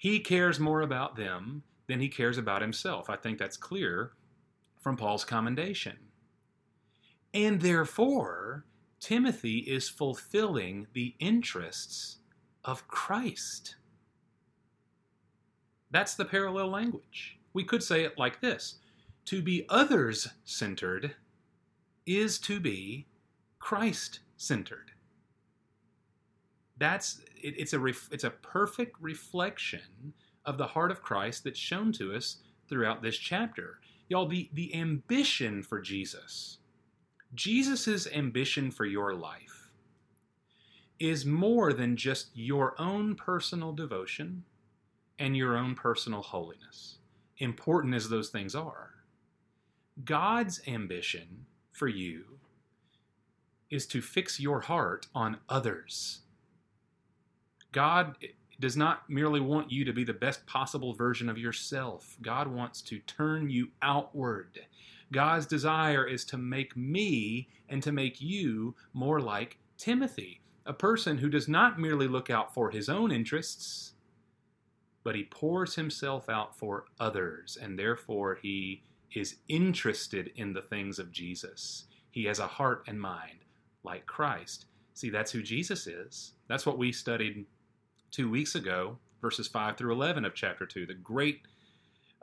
He 0.00 0.18
cares 0.18 0.58
more 0.58 0.80
about 0.80 1.16
them 1.16 1.62
than 1.86 2.00
he 2.00 2.08
cares 2.08 2.38
about 2.38 2.62
himself. 2.62 3.10
I 3.10 3.16
think 3.16 3.38
that's 3.38 3.58
clear 3.58 4.12
from 4.78 4.96
Paul's 4.96 5.26
commendation. 5.26 5.98
And 7.34 7.60
therefore, 7.60 8.64
Timothy 8.98 9.58
is 9.58 9.90
fulfilling 9.90 10.86
the 10.94 11.14
interests 11.18 12.16
of 12.64 12.88
Christ. 12.88 13.76
That's 15.90 16.14
the 16.14 16.24
parallel 16.24 16.68
language. 16.68 17.38
We 17.52 17.64
could 17.64 17.82
say 17.82 18.02
it 18.02 18.16
like 18.16 18.40
this 18.40 18.78
To 19.26 19.42
be 19.42 19.66
others 19.68 20.28
centered 20.44 21.14
is 22.06 22.38
to 22.38 22.58
be 22.58 23.06
Christ 23.58 24.20
centered. 24.38 24.92
That's 26.78 27.20
it, 27.42 27.54
it's 27.58 27.72
a 27.72 27.78
ref, 27.78 28.08
it's 28.12 28.24
a 28.24 28.30
perfect 28.30 28.96
reflection 29.00 30.12
of 30.44 30.58
the 30.58 30.66
heart 30.66 30.90
of 30.90 31.02
Christ 31.02 31.44
that's 31.44 31.58
shown 31.58 31.92
to 31.92 32.14
us 32.14 32.38
throughout 32.68 33.02
this 33.02 33.16
chapter. 33.16 33.80
Y'all, 34.08 34.26
the, 34.26 34.50
the 34.54 34.74
ambition 34.74 35.62
for 35.62 35.80
Jesus, 35.80 36.58
Jesus' 37.34 38.06
ambition 38.08 38.70
for 38.70 38.84
your 38.84 39.14
life, 39.14 39.72
is 40.98 41.24
more 41.24 41.72
than 41.72 41.96
just 41.96 42.30
your 42.34 42.74
own 42.80 43.14
personal 43.14 43.72
devotion 43.72 44.44
and 45.18 45.36
your 45.36 45.56
own 45.56 45.74
personal 45.74 46.22
holiness, 46.22 46.98
important 47.38 47.94
as 47.94 48.08
those 48.08 48.30
things 48.30 48.54
are. 48.54 48.90
God's 50.04 50.60
ambition 50.66 51.46
for 51.72 51.88
you 51.88 52.24
is 53.70 53.86
to 53.86 54.02
fix 54.02 54.40
your 54.40 54.60
heart 54.60 55.06
on 55.14 55.38
others. 55.48 56.20
God 57.72 58.16
does 58.60 58.76
not 58.76 59.08
merely 59.08 59.40
want 59.40 59.72
you 59.72 59.84
to 59.84 59.92
be 59.92 60.04
the 60.04 60.12
best 60.12 60.44
possible 60.46 60.92
version 60.92 61.28
of 61.28 61.38
yourself. 61.38 62.16
God 62.20 62.48
wants 62.48 62.82
to 62.82 62.98
turn 63.00 63.48
you 63.48 63.68
outward. 63.80 64.60
God's 65.12 65.46
desire 65.46 66.06
is 66.06 66.24
to 66.26 66.36
make 66.36 66.76
me 66.76 67.48
and 67.68 67.82
to 67.82 67.90
make 67.90 68.20
you 68.20 68.74
more 68.92 69.20
like 69.20 69.58
Timothy, 69.78 70.40
a 70.66 70.72
person 70.72 71.18
who 71.18 71.30
does 71.30 71.48
not 71.48 71.80
merely 71.80 72.06
look 72.06 72.28
out 72.28 72.52
for 72.52 72.70
his 72.70 72.88
own 72.88 73.10
interests, 73.10 73.94
but 75.02 75.14
he 75.14 75.24
pours 75.24 75.74
himself 75.74 76.28
out 76.28 76.56
for 76.56 76.84
others, 77.00 77.56
and 77.60 77.78
therefore 77.78 78.38
he 78.42 78.82
is 79.14 79.36
interested 79.48 80.30
in 80.36 80.52
the 80.52 80.62
things 80.62 80.98
of 80.98 81.10
Jesus. 81.10 81.86
He 82.10 82.24
has 82.24 82.38
a 82.38 82.46
heart 82.46 82.84
and 82.86 83.00
mind 83.00 83.38
like 83.82 84.06
Christ. 84.06 84.66
See, 84.94 85.10
that's 85.10 85.32
who 85.32 85.42
Jesus 85.42 85.86
is. 85.86 86.34
That's 86.46 86.66
what 86.66 86.78
we 86.78 86.92
studied 86.92 87.46
two 88.10 88.30
weeks 88.30 88.54
ago, 88.54 88.98
verses 89.20 89.48
5 89.48 89.76
through 89.76 89.92
11 89.92 90.24
of 90.24 90.34
chapter 90.34 90.66
2, 90.66 90.86
the 90.86 90.94
great 90.94 91.40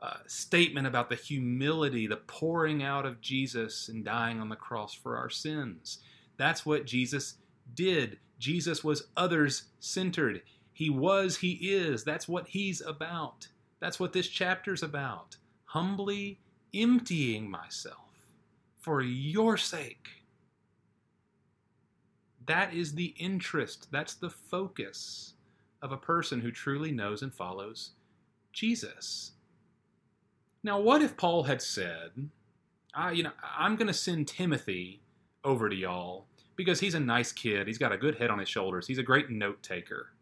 uh, 0.01 0.17
statement 0.27 0.86
about 0.86 1.10
the 1.10 1.15
humility, 1.15 2.08
the 2.08 2.17
pouring 2.17 2.84
out 2.84 3.06
of 3.06 3.22
Jesus 3.22 3.89
and 3.89 4.06
dying 4.06 4.39
on 4.39 4.50
the 4.50 4.56
cross 4.56 4.94
for 4.94 5.17
our 5.17 5.29
sins. 5.29 6.00
That's 6.38 6.65
what 6.65 6.86
Jesus 6.86 7.36
did. 7.74 8.20
Jesus 8.38 8.84
was 8.84 9.08
others 9.17 9.63
centered. 9.79 10.44
He 10.72 10.89
was, 10.89 11.38
He 11.38 11.53
is. 11.53 12.03
That's 12.03 12.27
what 12.27 12.48
He's 12.48 12.82
about. 12.82 13.48
That's 13.79 14.00
what 14.00 14.13
this 14.13 14.27
chapter's 14.27 14.84
about. 14.84 15.38
Humbly 15.65 16.39
emptying 16.74 17.50
myself 17.50 18.32
for 18.79 19.01
your 19.01 19.58
sake. 19.58 20.08
That 22.46 22.74
is 22.74 22.94
the 22.94 23.13
interest, 23.17 23.88
that's 23.91 24.13
the 24.13 24.29
focus 24.29 25.34
of 25.81 25.91
a 25.91 25.98
person 25.98 26.41
who 26.41 26.51
truly 26.51 26.91
knows 26.91 27.22
and 27.22 27.34
follows 27.34 27.91
Jesus. 28.51 29.31
Now, 30.63 30.79
what 30.79 31.01
if 31.01 31.15
Paul 31.17 31.43
had 31.43 31.62
said, 31.62 32.29
I, 32.93 33.12
you 33.12 33.24
know, 33.24 33.31
I'm 33.57 33.75
going 33.75 33.88
to 33.88 33.93
send 33.93 34.27
Timothy 34.27 35.01
over 35.43 35.69
to 35.69 35.75
y'all 35.75 36.25
because 36.55 36.79
he's 36.79 36.96
a 36.96 37.00
nice 37.00 37.31
kid. 37.31 37.67
He's 37.67 37.77
got 37.77 37.91
a 37.91 37.98
good 37.98 38.15
head 38.15 38.31
on 38.31 38.39
his 38.39 38.50
shoulders. 38.50 38.88
He's 38.88 38.98
a 38.98 39.03
great 39.03 39.29
note 39.29 39.62
taker. 39.62 40.13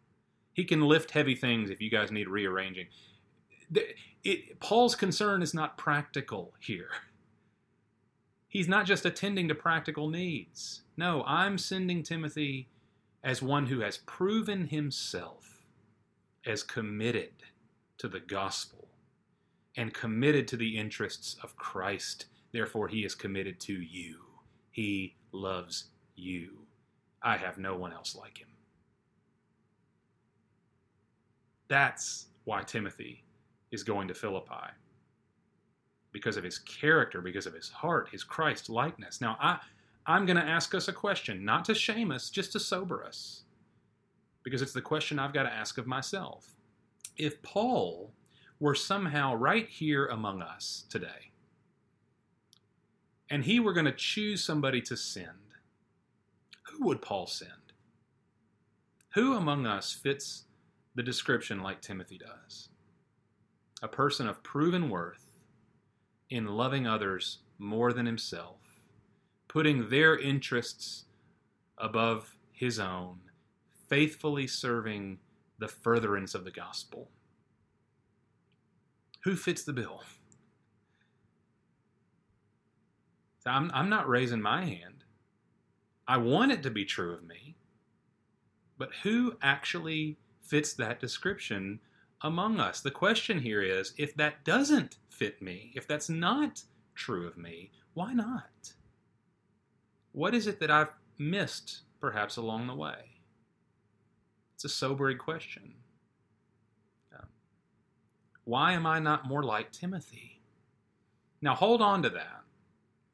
He 0.53 0.65
can 0.65 0.81
lift 0.81 1.11
heavy 1.11 1.35
things 1.35 1.69
if 1.69 1.81
you 1.81 1.89
guys 1.89 2.11
need 2.11 2.27
rearranging. 2.27 2.87
It, 3.73 3.95
it, 4.23 4.59
Paul's 4.59 4.95
concern 4.95 5.41
is 5.41 5.53
not 5.53 5.77
practical 5.77 6.53
here. 6.59 6.89
He's 8.47 8.67
not 8.67 8.85
just 8.85 9.05
attending 9.05 9.47
to 9.49 9.55
practical 9.55 10.09
needs. 10.09 10.81
No, 10.95 11.23
I'm 11.25 11.57
sending 11.57 12.03
Timothy 12.03 12.69
as 13.25 13.41
one 13.41 13.65
who 13.65 13.79
has 13.79 13.97
proven 13.97 14.67
himself 14.67 15.65
as 16.45 16.61
committed 16.61 17.33
to 17.97 18.07
the 18.07 18.19
gospel 18.19 18.87
and 19.75 19.95
committed 19.95 20.47
to 20.47 20.55
the 20.55 20.77
interests 20.77 21.35
of 21.41 21.57
Christ. 21.57 22.27
Therefore, 22.53 22.87
he 22.87 23.03
is 23.03 23.15
committed 23.15 23.59
to 23.61 23.73
you. 23.73 24.17
He 24.69 25.15
loves 25.31 25.85
you. 26.15 26.51
I 27.23 27.37
have 27.37 27.57
no 27.57 27.75
one 27.75 27.91
else 27.91 28.15
like 28.15 28.37
him. 28.37 28.47
That's 31.67 32.27
why 32.43 32.61
Timothy 32.61 33.23
is 33.71 33.81
going 33.83 34.07
to 34.07 34.13
Philippi. 34.13 34.69
Because 36.11 36.37
of 36.37 36.43
his 36.43 36.59
character, 36.59 37.21
because 37.21 37.47
of 37.47 37.55
his 37.55 37.69
heart, 37.69 38.07
his 38.11 38.23
Christ 38.23 38.69
likeness. 38.69 39.19
Now, 39.19 39.35
I, 39.41 39.57
I'm 40.07 40.25
going 40.25 40.37
to 40.37 40.43
ask 40.43 40.75
us 40.75 40.87
a 40.87 40.93
question, 40.93 41.43
not 41.43 41.65
to 41.65 41.75
shame 41.75 42.11
us, 42.11 42.29
just 42.29 42.51
to 42.51 42.59
sober 42.59 43.03
us. 43.03 43.43
Because 44.43 44.61
it's 44.61 44.73
the 44.73 44.81
question 44.81 45.17
I've 45.17 45.33
got 45.33 45.43
to 45.43 45.53
ask 45.53 45.77
of 45.77 45.87
myself. 45.87 46.55
If 47.17 47.41
Paul 47.41 48.13
were 48.59 48.75
somehow 48.75 49.35
right 49.35 49.67
here 49.67 50.05
among 50.05 50.41
us 50.41 50.85
today, 50.89 51.31
and 53.29 53.43
he 53.43 53.59
were 53.59 53.73
going 53.73 53.85
to 53.85 53.91
choose 53.91 54.43
somebody 54.43 54.81
to 54.81 54.95
send, 54.95 55.55
who 56.63 56.85
would 56.85 57.01
Paul 57.01 57.25
send? 57.25 57.51
Who 59.15 59.35
among 59.35 59.65
us 59.65 59.91
fits 59.91 60.43
the 60.93 61.03
description 61.03 61.61
like 61.61 61.81
Timothy 61.81 62.19
does? 62.19 62.69
A 63.81 63.87
person 63.87 64.27
of 64.27 64.43
proven 64.43 64.89
worth 64.89 65.39
in 66.29 66.45
loving 66.45 66.85
others 66.85 67.39
more 67.57 67.93
than 67.93 68.05
himself 68.05 68.64
putting 69.55 69.87
their 69.87 70.17
interests 70.17 71.05
above 71.77 72.35
his 72.51 72.77
own, 72.77 73.17
faithfully 73.87 74.45
serving 74.45 75.17
the 75.59 75.67
furtherance 75.69 76.35
of 76.35 76.43
the 76.43 76.51
gospel. 76.51 77.09
Who 79.23 79.37
fits 79.37 79.63
the 79.63 79.71
bill? 79.71 80.03
I'm, 83.45 83.71
I'm 83.73 83.87
not 83.87 84.09
raising 84.09 84.41
my 84.41 84.65
hand. 84.65 85.05
I 86.05 86.17
want 86.17 86.51
it 86.51 86.61
to 86.63 86.69
be 86.69 86.83
true 86.83 87.13
of 87.13 87.23
me. 87.23 87.55
But 88.77 88.89
who 89.03 89.37
actually 89.41 90.17
fits 90.41 90.73
that 90.73 90.99
description 90.99 91.79
among 92.21 92.59
us? 92.59 92.81
The 92.81 92.91
question 92.91 93.39
here 93.39 93.61
is 93.61 93.93
if 93.97 94.15
that 94.15 94.43
doesn't 94.43 94.97
fit 95.07 95.41
me, 95.41 95.71
if 95.77 95.87
that's 95.87 96.09
not 96.09 96.61
true 96.93 97.25
of 97.25 97.37
me, 97.37 97.71
why 97.93 98.11
not? 98.11 98.74
What 100.15 100.33
is 100.33 100.47
it 100.47 100.61
that 100.61 100.71
I've 100.71 100.95
missed, 101.17 101.81
perhaps, 101.99 102.37
along 102.37 102.67
the 102.67 102.73
way? 102.73 103.19
It's 104.53 104.63
a 104.63 104.69
sobering 104.69 105.17
question. 105.17 105.73
why 108.45 108.71
am 108.71 108.85
I 108.85 108.99
not 108.99 109.27
more 109.27 109.43
like 109.43 109.73
Timothy? 109.73 110.39
Now, 111.41 111.53
hold 111.53 111.81
on 111.81 112.01
to 112.03 112.09
that, 112.11 112.43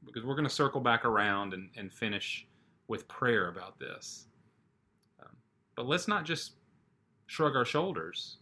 because 0.06 0.24
we're 0.24 0.36
going 0.36 0.48
to 0.48 0.54
circle 0.54 0.80
back 0.80 1.04
around 1.04 1.56
and, 1.56 1.70
and 1.76 1.92
finish 1.92 2.46
with 2.88 3.08
prayer 3.08 3.48
about 3.48 3.80
this. 3.80 4.28
Um, 5.20 5.36
but 5.76 5.88
let's 5.88 6.08
not 6.08 6.24
just 6.24 6.52
shrug 7.26 7.56
our 7.56 7.66
shoulders. 7.66 8.38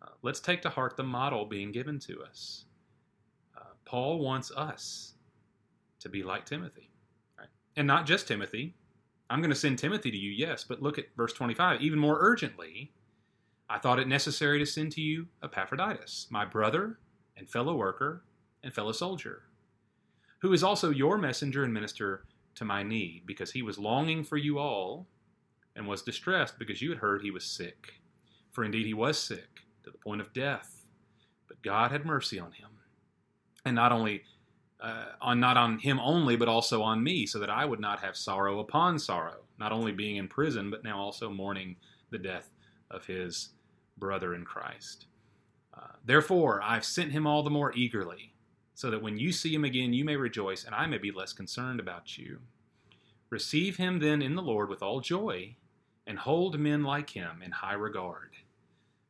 Uh, 0.00 0.12
let's 0.22 0.40
take 0.40 0.62
to 0.62 0.70
heart 0.70 0.96
the 0.96 1.02
model 1.02 1.44
being 1.44 1.72
given 1.72 1.98
to 1.98 2.22
us. 2.22 2.64
Uh, 3.54 3.74
Paul 3.84 4.20
wants 4.20 4.50
us 4.52 5.12
to 6.00 6.08
be 6.08 6.22
like 6.22 6.46
Timothy. 6.46 6.93
And 7.76 7.86
not 7.86 8.06
just 8.06 8.28
Timothy. 8.28 8.74
I'm 9.30 9.40
going 9.40 9.50
to 9.50 9.56
send 9.56 9.78
Timothy 9.78 10.10
to 10.10 10.16
you, 10.16 10.30
yes, 10.30 10.64
but 10.64 10.82
look 10.82 10.98
at 10.98 11.06
verse 11.16 11.32
25. 11.32 11.80
Even 11.80 11.98
more 11.98 12.18
urgently, 12.20 12.92
I 13.68 13.78
thought 13.78 13.98
it 13.98 14.06
necessary 14.06 14.58
to 14.58 14.66
send 14.66 14.92
to 14.92 15.00
you 15.00 15.26
Epaphroditus, 15.42 16.26
my 16.30 16.44
brother 16.44 16.98
and 17.36 17.48
fellow 17.48 17.74
worker 17.74 18.24
and 18.62 18.72
fellow 18.72 18.92
soldier, 18.92 19.44
who 20.40 20.52
is 20.52 20.62
also 20.62 20.90
your 20.90 21.18
messenger 21.18 21.64
and 21.64 21.72
minister 21.72 22.26
to 22.56 22.64
my 22.64 22.82
need, 22.82 23.22
because 23.26 23.50
he 23.50 23.62
was 23.62 23.78
longing 23.78 24.22
for 24.22 24.36
you 24.36 24.58
all 24.58 25.06
and 25.74 25.86
was 25.86 26.02
distressed 26.02 26.58
because 26.58 26.80
you 26.80 26.90
had 26.90 26.98
heard 26.98 27.22
he 27.22 27.30
was 27.30 27.44
sick. 27.44 27.94
For 28.52 28.62
indeed 28.64 28.86
he 28.86 28.94
was 28.94 29.18
sick 29.18 29.62
to 29.82 29.90
the 29.90 29.98
point 29.98 30.20
of 30.20 30.32
death. 30.32 30.82
But 31.48 31.62
God 31.62 31.90
had 31.90 32.06
mercy 32.06 32.38
on 32.38 32.52
him. 32.52 32.68
And 33.64 33.74
not 33.74 33.92
only 33.92 34.22
uh, 34.84 35.06
on 35.22 35.40
not 35.40 35.56
on 35.56 35.78
him 35.78 35.98
only, 35.98 36.36
but 36.36 36.46
also 36.46 36.82
on 36.82 37.02
me, 37.02 37.24
so 37.24 37.38
that 37.38 37.48
I 37.48 37.64
would 37.64 37.80
not 37.80 38.00
have 38.00 38.16
sorrow 38.16 38.60
upon 38.60 38.98
sorrow, 38.98 39.38
not 39.58 39.72
only 39.72 39.92
being 39.92 40.16
in 40.16 40.28
prison, 40.28 40.70
but 40.70 40.84
now 40.84 40.98
also 40.98 41.30
mourning 41.30 41.76
the 42.10 42.18
death 42.18 42.50
of 42.90 43.06
his 43.06 43.48
brother 43.96 44.34
in 44.34 44.44
Christ. 44.44 45.06
Uh, 45.72 45.94
Therefore, 46.04 46.60
I've 46.62 46.84
sent 46.84 47.12
him 47.12 47.26
all 47.26 47.42
the 47.42 47.48
more 47.48 47.72
eagerly, 47.74 48.34
so 48.74 48.90
that 48.90 49.00
when 49.00 49.16
you 49.16 49.32
see 49.32 49.54
him 49.54 49.64
again, 49.64 49.94
you 49.94 50.04
may 50.04 50.16
rejoice, 50.16 50.64
and 50.64 50.74
I 50.74 50.86
may 50.86 50.98
be 50.98 51.10
less 51.10 51.32
concerned 51.32 51.80
about 51.80 52.18
you. 52.18 52.40
Receive 53.30 53.78
him 53.78 54.00
then 54.00 54.20
in 54.20 54.34
the 54.34 54.42
Lord 54.42 54.68
with 54.68 54.82
all 54.82 55.00
joy, 55.00 55.56
and 56.06 56.18
hold 56.18 56.60
men 56.60 56.82
like 56.82 57.08
him 57.08 57.40
in 57.42 57.52
high 57.52 57.72
regard, 57.72 58.32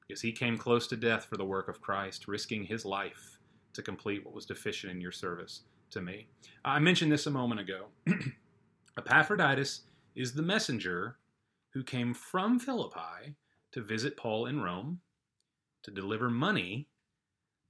because 0.06 0.22
he 0.22 0.30
came 0.30 0.56
close 0.56 0.86
to 0.86 0.96
death 0.96 1.24
for 1.24 1.36
the 1.36 1.44
work 1.44 1.66
of 1.66 1.80
Christ, 1.80 2.28
risking 2.28 2.62
his 2.62 2.84
life 2.84 3.33
to 3.74 3.82
complete 3.82 4.24
what 4.24 4.34
was 4.34 4.46
deficient 4.46 4.92
in 4.92 5.00
your 5.00 5.12
service 5.12 5.62
to 5.90 6.00
me. 6.00 6.28
I 6.64 6.78
mentioned 6.78 7.12
this 7.12 7.26
a 7.26 7.30
moment 7.30 7.60
ago. 7.60 7.86
Epaphroditus 8.98 9.82
is 10.14 10.32
the 10.32 10.42
messenger 10.42 11.16
who 11.72 11.82
came 11.82 12.14
from 12.14 12.58
Philippi 12.58 13.36
to 13.72 13.82
visit 13.82 14.16
Paul 14.16 14.46
in 14.46 14.60
Rome 14.60 15.00
to 15.82 15.90
deliver 15.90 16.30
money 16.30 16.88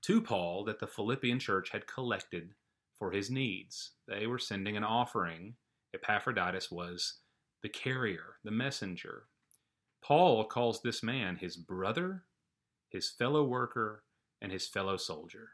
to 0.03 0.21
Paul 0.21 0.65
that 0.65 0.79
the 0.79 0.87
Philippian 0.87 1.39
church 1.39 1.71
had 1.71 1.87
collected 1.87 2.55
for 2.99 3.11
his 3.11 3.31
needs. 3.31 3.93
They 4.07 4.27
were 4.27 4.39
sending 4.39 4.77
an 4.77 4.85
offering. 4.85 5.55
Epaphroditus 5.95 6.71
was 6.71 7.21
the 7.63 7.69
carrier, 7.69 8.37
the 8.45 8.51
messenger. 8.51 9.25
Paul 10.03 10.45
calls 10.45 10.83
this 10.83 11.03
man 11.03 11.37
his 11.37 11.57
brother, 11.57 12.25
his 12.91 13.09
fellow 13.09 13.45
worker, 13.45 14.05
and 14.43 14.53
his 14.53 14.69
fellow 14.69 14.99
soldier. 14.99 15.53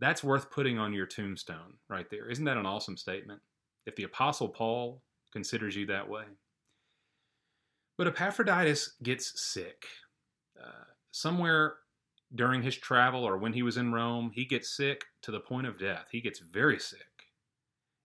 That's 0.00 0.24
worth 0.24 0.50
putting 0.50 0.78
on 0.78 0.92
your 0.92 1.06
tombstone 1.06 1.74
right 1.88 2.06
there. 2.10 2.28
Isn't 2.28 2.44
that 2.44 2.56
an 2.56 2.66
awesome 2.66 2.96
statement? 2.96 3.40
If 3.86 3.96
the 3.96 4.04
Apostle 4.04 4.48
Paul 4.48 5.02
considers 5.32 5.76
you 5.76 5.86
that 5.86 6.08
way. 6.08 6.24
But 7.96 8.08
Epaphroditus 8.08 8.94
gets 9.02 9.40
sick. 9.40 9.86
Uh, 10.62 10.84
somewhere 11.12 11.76
during 12.34 12.62
his 12.62 12.76
travel 12.76 13.24
or 13.24 13.38
when 13.38 13.52
he 13.52 13.62
was 13.62 13.76
in 13.76 13.92
Rome, 13.92 14.30
he 14.34 14.44
gets 14.44 14.76
sick 14.76 15.04
to 15.22 15.30
the 15.30 15.40
point 15.40 15.66
of 15.66 15.78
death. 15.78 16.08
He 16.10 16.20
gets 16.20 16.40
very 16.40 16.78
sick. 16.78 17.00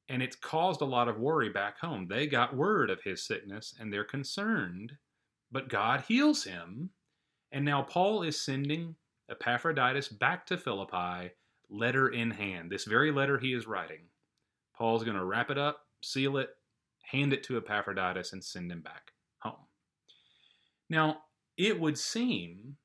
And 0.07 0.21
it's 0.21 0.36
caused 0.36 0.81
a 0.81 0.86
lot 0.86 1.07
of 1.07 1.19
worry 1.19 1.50
back 1.50 1.79
home. 1.79 2.07
They 2.07 2.27
got 2.27 2.55
word 2.55 2.89
of 2.89 3.01
his 3.03 3.25
sickness 3.25 3.74
and 3.79 3.91
they're 3.91 4.03
concerned, 4.03 4.93
but 5.51 5.69
God 5.69 6.03
heals 6.07 6.43
him. 6.43 6.89
And 7.51 7.65
now 7.65 7.81
Paul 7.81 8.24
is 8.24 8.39
sending 8.39 8.95
Epaphroditus 9.29 10.10
back 10.10 10.45
to 10.48 10.57
Philippi 10.57 11.31
letter 11.72 12.10
in 12.10 12.32
hand. 12.32 12.70
This 12.70 12.86
very 12.86 13.12
letter 13.12 13.40
he 13.40 13.54
is 13.54 13.66
writing. 13.66 14.10
Paul's 14.78 15.04
going 15.04 15.18
to 15.18 15.24
wrap 15.24 15.50
it 15.50 15.58
up, 15.58 15.80
seal 16.04 16.38
it, 16.38 16.50
hand 17.12 17.34
it 17.34 17.44
to 17.44 17.58
Epaphroditus, 17.58 18.34
and 18.34 18.44
send 18.44 18.72
him 18.72 18.82
back 18.82 19.12
home. 19.40 19.66
Now, 20.90 21.18
it 21.58 21.80
would 21.80 21.98
seem 21.98 22.78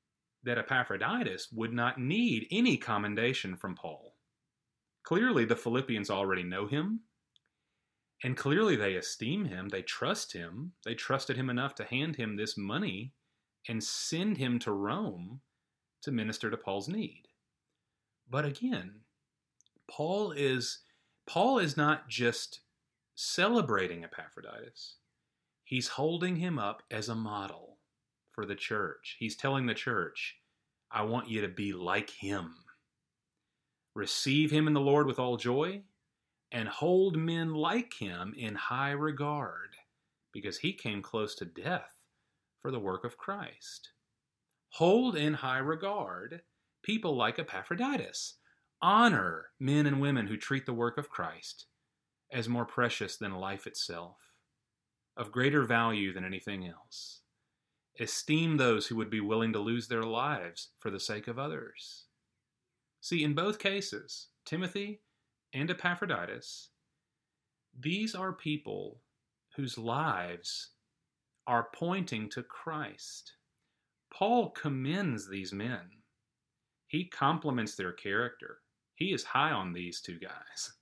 that 0.44 0.58
Epaphroditus 0.58 1.48
would 1.52 1.72
not 1.72 1.98
need 1.98 2.46
any 2.50 2.76
commendation 2.76 3.56
from 3.56 3.74
Paul. 3.74 4.14
Clearly, 5.02 5.44
the 5.44 5.56
Philippians 5.56 6.10
already 6.10 6.42
know 6.42 6.66
him, 6.66 7.00
and 8.22 8.36
clearly 8.36 8.76
they 8.76 8.94
esteem 8.94 9.44
him, 9.44 9.68
they 9.68 9.82
trust 9.82 10.32
him, 10.32 10.72
they 10.84 10.94
trusted 10.94 11.36
him 11.36 11.50
enough 11.50 11.74
to 11.76 11.84
hand 11.84 12.16
him 12.16 12.36
this 12.36 12.56
money 12.56 13.12
and 13.68 13.82
send 13.82 14.38
him 14.38 14.58
to 14.60 14.72
Rome 14.72 15.40
to 16.02 16.12
minister 16.12 16.50
to 16.50 16.56
Paul's 16.56 16.88
need. 16.88 17.25
But 18.28 18.44
again, 18.44 19.00
Paul 19.88 20.32
is 20.32 20.80
Paul 21.26 21.58
is 21.58 21.76
not 21.76 22.08
just 22.08 22.60
celebrating 23.14 24.04
Epaphroditus. 24.04 24.96
He's 25.64 25.88
holding 25.88 26.36
him 26.36 26.58
up 26.58 26.82
as 26.90 27.08
a 27.08 27.14
model 27.14 27.78
for 28.30 28.46
the 28.46 28.54
church. 28.54 29.16
He's 29.18 29.36
telling 29.36 29.66
the 29.66 29.74
church, 29.74 30.36
I 30.90 31.02
want 31.02 31.28
you 31.28 31.40
to 31.40 31.48
be 31.48 31.72
like 31.72 32.10
him. 32.10 32.54
Receive 33.94 34.50
him 34.50 34.66
in 34.66 34.74
the 34.74 34.80
Lord 34.80 35.06
with 35.06 35.18
all 35.18 35.36
joy 35.36 35.82
and 36.52 36.68
hold 36.68 37.16
men 37.16 37.54
like 37.54 37.94
him 37.94 38.34
in 38.36 38.54
high 38.54 38.92
regard 38.92 39.74
because 40.32 40.58
he 40.58 40.72
came 40.72 41.02
close 41.02 41.34
to 41.36 41.44
death 41.44 41.92
for 42.60 42.70
the 42.70 42.78
work 42.78 43.04
of 43.04 43.16
Christ. 43.16 43.90
Hold 44.70 45.16
in 45.16 45.34
high 45.34 45.58
regard 45.58 46.42
people 46.86 47.16
like 47.16 47.40
Epaphroditus. 47.40 48.34
Honor 48.80 49.46
men 49.58 49.86
and 49.86 50.00
women 50.00 50.28
who 50.28 50.36
treat 50.36 50.66
the 50.66 50.72
work 50.72 50.96
of 50.96 51.10
Christ 51.10 51.66
as 52.32 52.48
more 52.48 52.64
precious 52.64 53.16
than 53.16 53.34
life 53.34 53.66
itself, 53.66 54.18
of 55.16 55.32
greater 55.32 55.64
value 55.64 56.12
than 56.12 56.24
anything 56.24 56.64
else. 56.64 57.22
Esteem 57.98 58.56
those 58.56 58.86
who 58.86 58.94
would 58.94 59.10
be 59.10 59.20
willing 59.20 59.52
to 59.52 59.58
lose 59.58 59.88
their 59.88 60.04
lives 60.04 60.68
for 60.78 60.90
the 60.90 61.00
sake 61.00 61.26
of 61.26 61.38
others. 61.38 62.04
See, 63.00 63.24
in 63.24 63.34
both 63.34 63.58
cases, 63.58 64.28
Timothy 64.44 65.00
and 65.52 65.70
Epaphroditus, 65.70 66.70
these 67.78 68.14
are 68.14 68.32
people 68.32 69.00
whose 69.56 69.76
lives 69.76 70.70
are 71.48 71.68
pointing 71.74 72.28
to 72.30 72.42
Christ. 72.42 73.32
Paul 74.12 74.50
commends 74.50 75.28
these 75.28 75.52
men 75.52 75.95
he 76.86 77.04
compliments 77.04 77.74
their 77.74 77.92
character. 77.92 78.58
He 78.94 79.12
is 79.12 79.24
high 79.24 79.52
on 79.52 79.72
these 79.72 80.00
two 80.00 80.18
guys. 80.18 80.72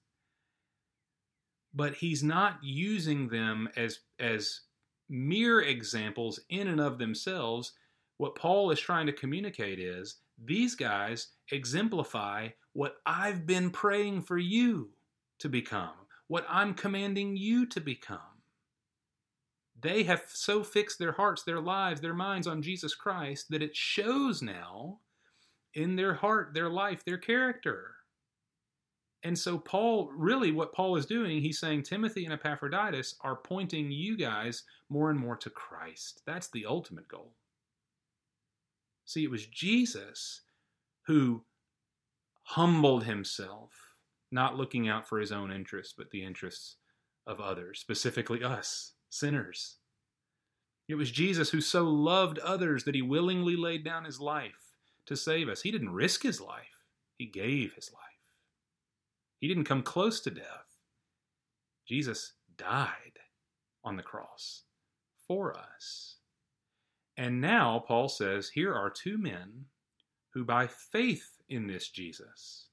But 1.75 1.95
he's 1.95 2.23
not 2.23 2.59
using 2.63 3.29
them 3.29 3.69
as 3.77 4.01
as 4.21 4.61
mere 5.09 5.61
examples 5.61 6.41
in 6.49 6.69
and 6.69 6.81
of 6.81 6.99
themselves. 6.99 7.73
What 8.19 8.37
Paul 8.37 8.71
is 8.71 8.81
trying 8.81 9.07
to 9.07 9.13
communicate 9.13 9.81
is 9.81 10.17
these 10.43 10.75
guys 10.75 11.29
exemplify 11.51 12.49
what 12.73 12.97
I've 13.05 13.47
been 13.47 13.71
praying 13.71 14.23
for 14.23 14.39
you 14.39 14.91
to 15.41 15.49
become, 15.49 15.95
what 16.29 16.47
I'm 16.49 16.75
commanding 16.75 17.37
you 17.37 17.67
to 17.67 17.81
become. 17.81 18.19
They 19.81 20.05
have 20.05 20.23
so 20.29 20.63
fixed 20.63 20.99
their 20.99 21.13
hearts, 21.13 21.43
their 21.43 21.61
lives, 21.61 22.01
their 22.01 22.15
minds 22.15 22.47
on 22.47 22.63
Jesus 22.63 22.95
Christ 22.95 23.47
that 23.51 23.63
it 23.63 23.77
shows 23.77 24.41
now 24.41 25.01
in 25.75 25.97
their 25.97 26.15
heart, 26.15 26.55
their 26.55 26.71
life, 26.71 27.05
their 27.05 27.19
character. 27.19 27.95
And 29.23 29.39
so, 29.39 29.59
Paul, 29.59 30.11
really, 30.15 30.53
what 30.53 30.75
Paul 30.75 30.97
is 30.97 31.07
doing, 31.07 31.41
he's 31.41 31.59
saying 31.59 31.83
Timothy 31.83 32.25
and 32.25 32.35
Epaphroditus 32.35 33.15
are 33.23 33.37
pointing 33.37 33.91
you 33.91 34.19
guys 34.19 34.65
more 34.91 35.11
and 35.11 35.19
more 35.19 35.37
to 35.37 35.51
Christ. 35.51 36.21
That's 36.27 36.51
the 36.51 36.67
ultimate 36.67 37.09
goal. 37.09 37.33
See, 39.07 39.25
it 39.25 39.31
was 39.31 39.47
Jesus 39.47 40.43
who 41.07 41.45
humbled 42.43 43.05
himself, 43.05 43.73
not 44.31 44.57
looking 44.57 44.89
out 44.89 45.09
for 45.09 45.19
his 45.19 45.33
own 45.33 45.51
interests, 45.51 45.95
but 45.97 46.11
the 46.11 46.23
interests 46.23 46.77
of 47.27 47.41
others, 47.41 47.81
specifically 47.81 48.45
us, 48.45 48.93
sinners. 49.09 49.77
It 50.87 50.97
was 50.97 51.11
Jesus 51.11 51.51
who 51.51 51.63
so 51.63 51.85
loved 51.85 52.39
others 52.41 52.85
that 52.85 52.95
he 52.95 53.01
willingly 53.01 53.57
laid 53.57 53.85
down 53.85 54.05
his 54.05 54.21
life 54.21 54.64
to 55.07 55.17
save 55.17 55.49
us. 55.49 55.63
He 55.63 55.71
didn't 55.71 55.93
risk 55.93 56.23
his 56.23 56.41
life, 56.41 56.85
he 57.17 57.27
gave 57.27 57.75
his 57.75 57.91
life. 57.93 58.01
He 59.41 59.49
didn't 59.49 59.65
come 59.65 59.83
close 59.83 60.21
to 60.21 60.31
death. 60.31 60.81
Jesus 61.87 62.33
died 62.57 63.19
on 63.85 63.97
the 63.97 64.03
cross 64.03 64.63
for 65.27 65.55
us. 65.57 66.17
And 67.17 67.41
now, 67.41 67.85
Paul 67.87 68.09
says, 68.09 68.49
here 68.49 68.75
are 68.75 68.91
two 68.91 69.19
men 69.19 69.67
who, 70.33 70.45
by 70.45 70.67
faith 70.67 71.31
in 71.49 71.67
this 71.67 71.89
Jesus, 71.89 72.69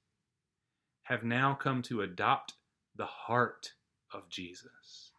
have 1.03 1.23
now 1.23 1.53
come 1.53 1.81
to 1.83 2.01
adopt 2.01 2.53
the 2.95 3.05
heart 3.05 3.73
of 4.13 4.29
Jesus. 4.29 5.11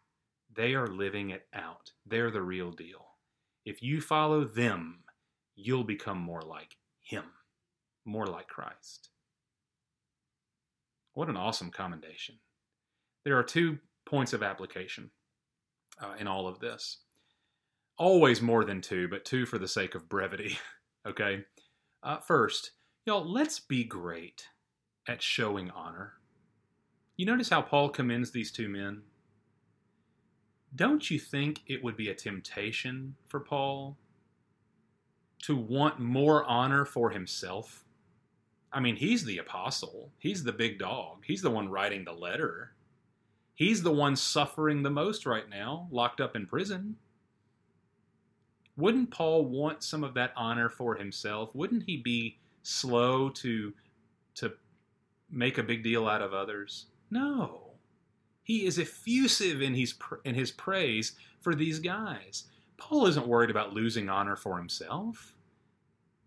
They 0.55 0.73
are 0.73 0.87
living 0.87 1.29
it 1.29 1.47
out. 1.53 1.91
They're 2.05 2.31
the 2.31 2.41
real 2.41 2.71
deal. 2.71 3.05
If 3.65 3.81
you 3.81 4.01
follow 4.01 4.43
them, 4.43 5.03
you'll 5.55 5.83
become 5.83 6.17
more 6.17 6.41
like 6.41 6.75
him, 7.03 7.25
more 8.05 8.25
like 8.25 8.47
Christ. 8.47 9.09
What 11.13 11.29
an 11.29 11.37
awesome 11.37 11.69
commendation. 11.69 12.35
There 13.23 13.37
are 13.37 13.43
two 13.43 13.77
points 14.05 14.33
of 14.33 14.41
application 14.41 15.11
uh, 16.01 16.15
in 16.19 16.27
all 16.27 16.47
of 16.47 16.59
this. 16.59 16.99
Always 17.97 18.41
more 18.41 18.65
than 18.65 18.81
two, 18.81 19.07
but 19.07 19.25
two 19.25 19.45
for 19.45 19.59
the 19.59 19.67
sake 19.67 19.93
of 19.93 20.09
brevity. 20.09 20.57
okay? 21.07 21.43
Uh, 22.01 22.17
first, 22.17 22.71
y'all, 23.05 23.23
let's 23.23 23.59
be 23.59 23.83
great 23.83 24.47
at 25.07 25.21
showing 25.21 25.69
honor. 25.71 26.13
You 27.15 27.27
notice 27.27 27.49
how 27.49 27.61
Paul 27.61 27.89
commends 27.89 28.31
these 28.31 28.51
two 28.51 28.67
men? 28.67 29.03
Don't 30.75 31.11
you 31.11 31.19
think 31.19 31.61
it 31.67 31.83
would 31.83 31.95
be 31.95 32.09
a 32.09 32.15
temptation 32.15 33.15
for 33.27 33.39
Paul 33.39 33.97
to 35.43 35.55
want 35.57 35.99
more 35.99 36.45
honor 36.45 36.85
for 36.85 37.09
himself. 37.09 37.83
I 38.71 38.79
mean, 38.79 38.95
he's 38.95 39.25
the 39.25 39.37
apostle, 39.37 40.11
he's 40.17 40.43
the 40.43 40.53
big 40.53 40.79
dog, 40.79 41.23
he's 41.25 41.41
the 41.41 41.51
one 41.51 41.69
writing 41.69 42.05
the 42.05 42.13
letter. 42.13 42.71
He's 43.55 43.83
the 43.83 43.91
one 43.91 44.15
suffering 44.15 44.81
the 44.81 44.89
most 44.89 45.27
right 45.27 45.47
now, 45.47 45.87
locked 45.91 46.19
up 46.19 46.35
in 46.35 46.47
prison. 46.47 46.95
Wouldn't 48.77 49.11
Paul 49.11 49.45
want 49.45 49.83
some 49.83 50.03
of 50.03 50.15
that 50.15 50.33
honor 50.35 50.69
for 50.69 50.95
himself? 50.95 51.53
Wouldn't 51.53 51.83
he 51.83 51.97
be 51.97 52.39
slow 52.63 53.29
to 53.29 53.73
to 54.35 54.53
make 55.29 55.59
a 55.59 55.63
big 55.63 55.83
deal 55.83 56.07
out 56.07 56.23
of 56.23 56.33
others? 56.33 56.87
No. 57.11 57.73
He 58.41 58.65
is 58.65 58.79
effusive 58.79 59.61
in 59.61 59.75
his 59.75 59.93
in 60.25 60.33
his 60.33 60.51
praise 60.51 61.13
for 61.41 61.53
these 61.53 61.77
guys. 61.77 62.45
Paul 62.77 63.05
isn't 63.05 63.27
worried 63.27 63.51
about 63.51 63.73
losing 63.73 64.09
honor 64.09 64.35
for 64.35 64.57
himself 64.57 65.32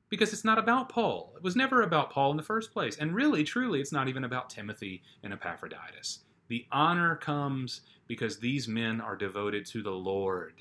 because 0.08 0.32
it's 0.32 0.44
not 0.44 0.58
about 0.58 0.88
Paul. 0.88 1.32
It 1.36 1.42
was 1.42 1.56
never 1.56 1.82
about 1.82 2.10
Paul 2.10 2.30
in 2.30 2.36
the 2.36 2.42
first 2.42 2.72
place. 2.72 2.96
And 2.96 3.14
really, 3.14 3.44
truly, 3.44 3.80
it's 3.80 3.92
not 3.92 4.08
even 4.08 4.24
about 4.24 4.50
Timothy 4.50 5.02
and 5.22 5.32
Epaphroditus. 5.32 6.20
The 6.48 6.66
honor 6.70 7.16
comes 7.16 7.80
because 8.06 8.38
these 8.38 8.68
men 8.68 9.00
are 9.00 9.16
devoted 9.16 9.66
to 9.66 9.82
the 9.82 9.90
Lord 9.90 10.54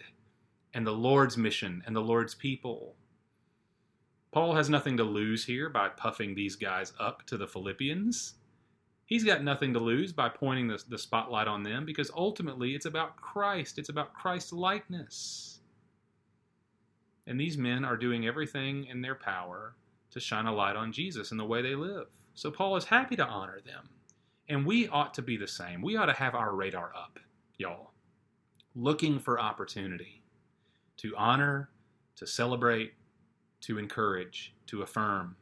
and 0.73 0.85
the 0.85 0.91
Lord's 0.91 1.37
mission 1.37 1.83
and 1.85 1.95
the 1.95 2.01
Lord's 2.01 2.35
people. 2.35 2.95
Paul 4.31 4.55
has 4.55 4.69
nothing 4.69 4.97
to 4.97 5.03
lose 5.03 5.45
here 5.45 5.69
by 5.69 5.89
puffing 5.89 6.35
these 6.35 6.55
guys 6.55 6.91
up 6.99 7.25
to 7.27 7.37
the 7.37 7.47
Philippians. 7.47 8.33
He's 9.05 9.23
got 9.23 9.43
nothing 9.43 9.71
to 9.73 9.79
lose 9.79 10.11
by 10.11 10.29
pointing 10.29 10.67
the, 10.67 10.83
the 10.89 10.97
spotlight 10.97 11.47
on 11.47 11.63
them 11.63 11.85
because 11.85 12.11
ultimately 12.13 12.73
it's 12.73 12.87
about 12.87 13.15
Christ. 13.15 13.77
It's 13.77 13.89
about 13.89 14.13
Christ's 14.13 14.51
likeness. 14.51 15.54
And 17.27 17.39
these 17.39 17.57
men 17.57 17.83
are 17.83 17.97
doing 17.97 18.27
everything 18.27 18.85
in 18.85 19.01
their 19.01 19.15
power 19.15 19.75
to 20.11 20.19
shine 20.19 20.45
a 20.45 20.53
light 20.53 20.75
on 20.75 20.91
Jesus 20.91 21.31
and 21.31 21.39
the 21.39 21.45
way 21.45 21.61
they 21.61 21.75
live. 21.75 22.07
So 22.35 22.51
Paul 22.51 22.75
is 22.75 22.85
happy 22.85 23.15
to 23.15 23.25
honor 23.25 23.59
them. 23.65 23.89
And 24.47 24.65
we 24.65 24.87
ought 24.87 25.13
to 25.15 25.21
be 25.21 25.37
the 25.37 25.47
same. 25.47 25.81
We 25.81 25.97
ought 25.97 26.05
to 26.05 26.13
have 26.13 26.35
our 26.35 26.53
radar 26.53 26.91
up, 26.95 27.19
y'all, 27.57 27.91
looking 28.75 29.19
for 29.19 29.39
opportunity 29.39 30.21
to 30.97 31.15
honor, 31.17 31.69
to 32.17 32.27
celebrate, 32.27 32.93
to 33.61 33.79
encourage, 33.79 34.53
to 34.67 34.83
affirm. 34.83 35.35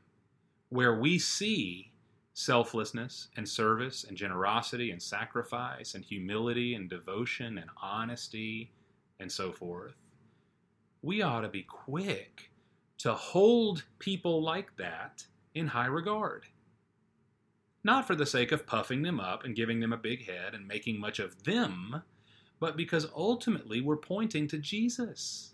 Where 0.69 0.99
we 0.99 1.19
see 1.19 1.91
selflessness 2.33 3.27
and 3.35 3.47
service 3.47 4.05
and 4.07 4.17
generosity 4.17 4.91
and 4.91 5.01
sacrifice 5.01 5.93
and 5.93 6.03
humility 6.03 6.73
and 6.73 6.89
devotion 6.89 7.57
and 7.57 7.69
honesty 7.81 8.71
and 9.19 9.31
so 9.31 9.51
forth, 9.51 9.95
we 11.03 11.21
ought 11.21 11.41
to 11.41 11.49
be 11.49 11.61
quick 11.63 12.49
to 12.97 13.13
hold 13.13 13.83
people 13.99 14.41
like 14.41 14.75
that 14.77 15.25
in 15.53 15.67
high 15.67 15.85
regard 15.85 16.47
not 17.83 18.07
for 18.07 18.15
the 18.15 18.25
sake 18.25 18.51
of 18.51 18.65
puffing 18.65 19.01
them 19.01 19.19
up 19.19 19.43
and 19.43 19.55
giving 19.55 19.79
them 19.79 19.91
a 19.91 19.97
big 19.97 20.25
head 20.25 20.53
and 20.53 20.67
making 20.67 20.99
much 20.99 21.19
of 21.19 21.43
them, 21.43 22.01
but 22.59 22.77
because 22.77 23.07
ultimately 23.15 23.81
we're 23.81 23.97
pointing 23.97 24.47
to 24.47 24.57
Jesus. 24.57 25.53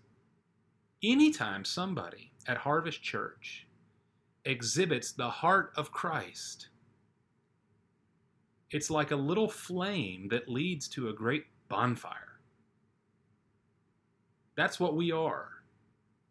Anytime 1.02 1.66
somebody 1.66 2.32
at 2.48 2.58
Harvest 2.58 3.02
Church 3.02 3.66
exhibits 4.46 5.12
the 5.12 5.30
heart 5.30 5.72
of 5.76 5.92
Christ, 5.92 6.70
it's 8.70 8.92
like 8.92 9.10
a 9.10 9.16
little 9.16 9.50
flame 9.50 10.28
that 10.30 10.50
leads 10.50 10.88
to 10.90 11.10
a 11.10 11.14
great 11.14 11.46
bonfire. 11.68 12.29
That's 14.60 14.78
what 14.78 14.98
we 14.98 15.13
are. 15.13 15.48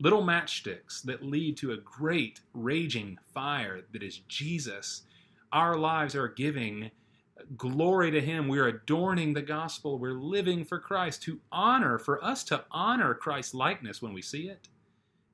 Little 0.01 0.23
matchsticks 0.23 1.01
that 1.05 1.25
lead 1.25 1.57
to 1.57 1.73
a 1.73 1.79
great 1.79 2.41
raging 2.53 3.17
fire 3.33 3.81
that 3.91 4.03
is 4.03 4.19
Jesus 4.29 5.05
our 5.51 5.79
lives 5.79 6.15
are 6.15 6.29
giving 6.29 6.91
glory 7.57 8.11
to 8.11 8.21
Him. 8.21 8.47
We're 8.47 8.69
adorning 8.69 9.33
the 9.33 9.41
gospel. 9.41 9.99
We're 9.99 10.13
living 10.13 10.67
for 10.67 10.79
Christ. 10.79 11.23
To 11.23 11.41
honor, 11.51 11.99
for 11.99 12.23
us 12.23 12.45
to 12.45 12.67
honor 12.71 13.15
Christ's 13.15 13.55
likeness 13.55 14.03
when 14.03 14.13
we 14.13 14.21
see 14.21 14.51
it, 14.51 14.69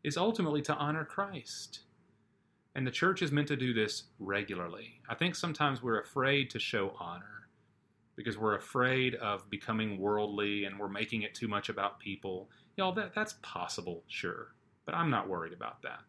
is 0.05 0.17
ultimately 0.17 0.63
to 0.63 0.75
honor 0.77 1.05
Christ. 1.05 1.81
And 2.77 2.87
the 2.87 2.93
church 2.93 3.23
is 3.23 3.33
meant 3.33 3.49
to 3.49 3.57
do 3.57 3.75
this 3.75 4.05
regularly. 4.21 5.01
I 5.09 5.17
think 5.17 5.35
sometimes 5.35 5.83
we're 5.83 6.01
afraid 6.01 6.49
to 6.51 6.61
show 6.61 6.95
honor 7.01 7.49
because 8.15 8.39
we're 8.39 8.55
afraid 8.55 9.17
of 9.17 9.51
becoming 9.51 9.99
worldly 9.99 10.65
and 10.65 10.79
we're 10.79 10.89
making 10.89 11.23
it 11.23 11.35
too 11.35 11.49
much 11.49 11.69
about 11.69 11.99
people. 11.99 12.49
Y'all, 12.77 12.93
that, 12.93 13.15
that's 13.15 13.37
possible, 13.43 14.03
sure, 14.09 14.55
but 14.85 14.95
I'm 14.95 15.11
not 15.11 15.29
worried 15.29 15.53
about 15.53 15.83
that. 15.83 16.01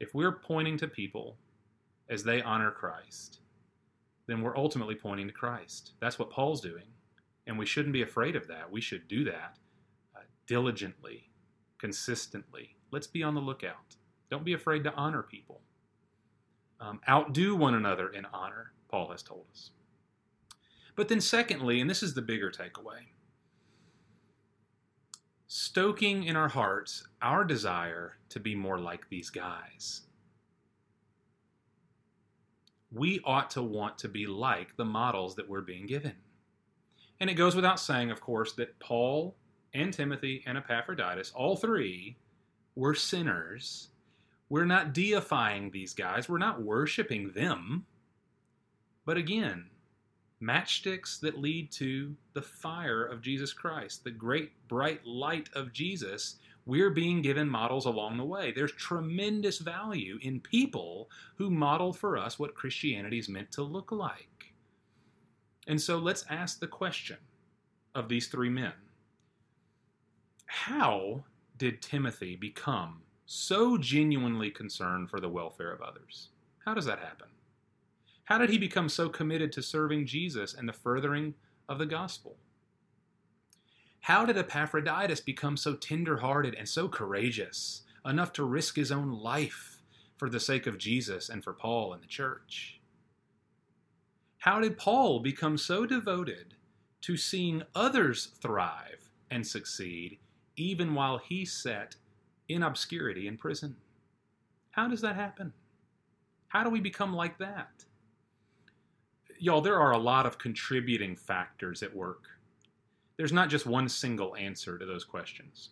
If 0.00 0.14
we're 0.14 0.32
pointing 0.32 0.76
to 0.78 0.88
people 0.88 1.36
as 2.08 2.24
they 2.24 2.42
honor 2.42 2.70
Christ, 2.70 3.40
then 4.26 4.42
we're 4.42 4.56
ultimately 4.56 4.94
pointing 4.94 5.28
to 5.28 5.32
Christ. 5.32 5.92
That's 6.00 6.18
what 6.18 6.30
Paul's 6.30 6.60
doing. 6.60 6.84
And 7.46 7.58
we 7.58 7.66
shouldn't 7.66 7.92
be 7.92 8.02
afraid 8.02 8.36
of 8.36 8.46
that. 8.48 8.70
We 8.70 8.80
should 8.80 9.08
do 9.08 9.24
that 9.24 9.56
uh, 10.14 10.20
diligently, 10.46 11.30
consistently. 11.78 12.76
Let's 12.90 13.06
be 13.06 13.22
on 13.22 13.34
the 13.34 13.40
lookout. 13.40 13.96
Don't 14.30 14.44
be 14.44 14.52
afraid 14.52 14.84
to 14.84 14.92
honor 14.94 15.22
people. 15.22 15.62
Um, 16.80 17.00
outdo 17.08 17.56
one 17.56 17.74
another 17.74 18.08
in 18.10 18.26
honor, 18.32 18.72
Paul 18.90 19.10
has 19.10 19.22
told 19.22 19.46
us. 19.50 19.70
But 20.94 21.08
then, 21.08 21.20
secondly, 21.20 21.80
and 21.80 21.88
this 21.88 22.02
is 22.02 22.14
the 22.14 22.22
bigger 22.22 22.50
takeaway 22.50 23.06
stoking 25.48 26.24
in 26.24 26.36
our 26.36 26.48
hearts 26.48 27.08
our 27.20 27.44
desire 27.44 28.18
to 28.28 28.38
be 28.38 28.54
more 28.54 28.78
like 28.78 29.08
these 29.08 29.30
guys 29.30 30.02
we 32.90 33.20
ought 33.24 33.50
to 33.50 33.62
want 33.62 33.98
to 33.98 34.08
be 34.08 34.26
like 34.26 34.76
the 34.76 34.84
models 34.84 35.34
that 35.36 35.48
we're 35.48 35.60
being 35.60 35.86
given. 35.86 36.14
And 37.20 37.28
it 37.28 37.34
goes 37.34 37.54
without 37.54 37.80
saying, 37.80 38.10
of 38.10 38.20
course, 38.20 38.52
that 38.54 38.78
Paul 38.78 39.36
and 39.74 39.92
Timothy 39.92 40.42
and 40.46 40.56
Epaphroditus, 40.56 41.32
all 41.34 41.56
three, 41.56 42.16
were 42.74 42.94
sinners. 42.94 43.88
We're 44.48 44.64
not 44.64 44.94
deifying 44.94 45.70
these 45.70 45.92
guys, 45.92 46.28
we're 46.28 46.38
not 46.38 46.62
worshiping 46.62 47.32
them. 47.32 47.84
But 49.04 49.16
again, 49.16 49.70
matchsticks 50.42 51.20
that 51.20 51.38
lead 51.38 51.70
to 51.72 52.14
the 52.34 52.42
fire 52.42 53.04
of 53.04 53.22
Jesus 53.22 53.52
Christ, 53.52 54.04
the 54.04 54.10
great 54.10 54.52
bright 54.68 55.04
light 55.06 55.48
of 55.54 55.72
Jesus 55.72 56.36
we're 56.68 56.90
being 56.90 57.22
given 57.22 57.48
models 57.48 57.86
along 57.86 58.18
the 58.18 58.26
way. 58.26 58.52
There's 58.52 58.72
tremendous 58.72 59.56
value 59.58 60.18
in 60.20 60.38
people 60.38 61.08
who 61.36 61.48
model 61.48 61.94
for 61.94 62.18
us 62.18 62.38
what 62.38 62.54
Christianity 62.54 63.18
is 63.18 63.26
meant 63.26 63.50
to 63.52 63.62
look 63.62 63.90
like. 63.90 64.52
And 65.66 65.80
so 65.80 65.96
let's 65.96 66.26
ask 66.28 66.60
the 66.60 66.66
question 66.66 67.16
of 67.94 68.10
these 68.10 68.28
three 68.28 68.50
men 68.50 68.74
How 70.44 71.24
did 71.56 71.80
Timothy 71.80 72.36
become 72.36 73.00
so 73.24 73.78
genuinely 73.78 74.50
concerned 74.50 75.08
for 75.08 75.20
the 75.20 75.28
welfare 75.30 75.72
of 75.72 75.80
others? 75.80 76.28
How 76.66 76.74
does 76.74 76.84
that 76.84 76.98
happen? 76.98 77.28
How 78.28 78.36
did 78.36 78.50
he 78.50 78.58
become 78.58 78.90
so 78.90 79.08
committed 79.08 79.52
to 79.52 79.62
serving 79.62 80.04
Jesus 80.04 80.52
and 80.52 80.68
the 80.68 80.74
furthering 80.74 81.32
of 81.66 81.78
the 81.78 81.86
gospel? 81.86 82.36
How 84.00 84.26
did 84.26 84.36
Epaphroditus 84.36 85.20
become 85.20 85.56
so 85.56 85.76
tender-hearted 85.76 86.54
and 86.54 86.68
so 86.68 86.88
courageous, 86.88 87.84
enough 88.04 88.34
to 88.34 88.44
risk 88.44 88.76
his 88.76 88.92
own 88.92 89.10
life 89.12 89.80
for 90.18 90.28
the 90.28 90.40
sake 90.40 90.66
of 90.66 90.76
Jesus 90.76 91.30
and 91.30 91.42
for 91.42 91.54
Paul 91.54 91.94
and 91.94 92.02
the 92.02 92.06
church? 92.06 92.82
How 94.36 94.60
did 94.60 94.76
Paul 94.76 95.20
become 95.20 95.56
so 95.56 95.86
devoted 95.86 96.52
to 97.00 97.16
seeing 97.16 97.62
others 97.74 98.26
thrive 98.42 99.08
and 99.30 99.46
succeed 99.46 100.18
even 100.54 100.94
while 100.94 101.16
he 101.16 101.46
sat 101.46 101.96
in 102.46 102.62
obscurity 102.62 103.26
in 103.26 103.38
prison? 103.38 103.76
How 104.72 104.86
does 104.86 105.00
that 105.00 105.16
happen? 105.16 105.54
How 106.48 106.62
do 106.62 106.68
we 106.68 106.80
become 106.80 107.14
like 107.14 107.38
that? 107.38 107.86
Y'all, 109.38 109.60
there 109.60 109.80
are 109.80 109.92
a 109.92 109.98
lot 109.98 110.26
of 110.26 110.38
contributing 110.38 111.14
factors 111.14 111.82
at 111.82 111.94
work 111.94 112.28
there's 113.18 113.32
not 113.32 113.50
just 113.50 113.66
one 113.66 113.88
single 113.88 114.34
answer 114.36 114.78
to 114.78 114.86
those 114.86 115.04
questions. 115.04 115.70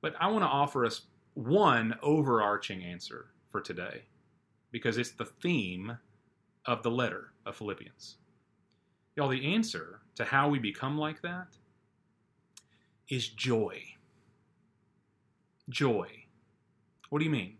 But 0.00 0.14
I 0.18 0.28
want 0.28 0.44
to 0.44 0.48
offer 0.48 0.86
us 0.86 1.02
one 1.34 1.96
overarching 2.02 2.84
answer 2.84 3.26
for 3.50 3.60
today 3.60 4.02
because 4.70 4.96
it's 4.96 5.10
the 5.10 5.26
theme 5.26 5.98
of 6.64 6.82
the 6.82 6.90
letter 6.90 7.32
of 7.44 7.56
Philippians. 7.56 8.16
Y'all, 9.16 9.28
the 9.28 9.54
answer 9.54 10.00
to 10.14 10.24
how 10.24 10.48
we 10.48 10.58
become 10.58 10.96
like 10.96 11.20
that 11.22 11.48
is 13.08 13.28
joy. 13.28 13.82
Joy. 15.68 16.08
What 17.10 17.18
do 17.18 17.24
you 17.24 17.30
mean? 17.30 17.56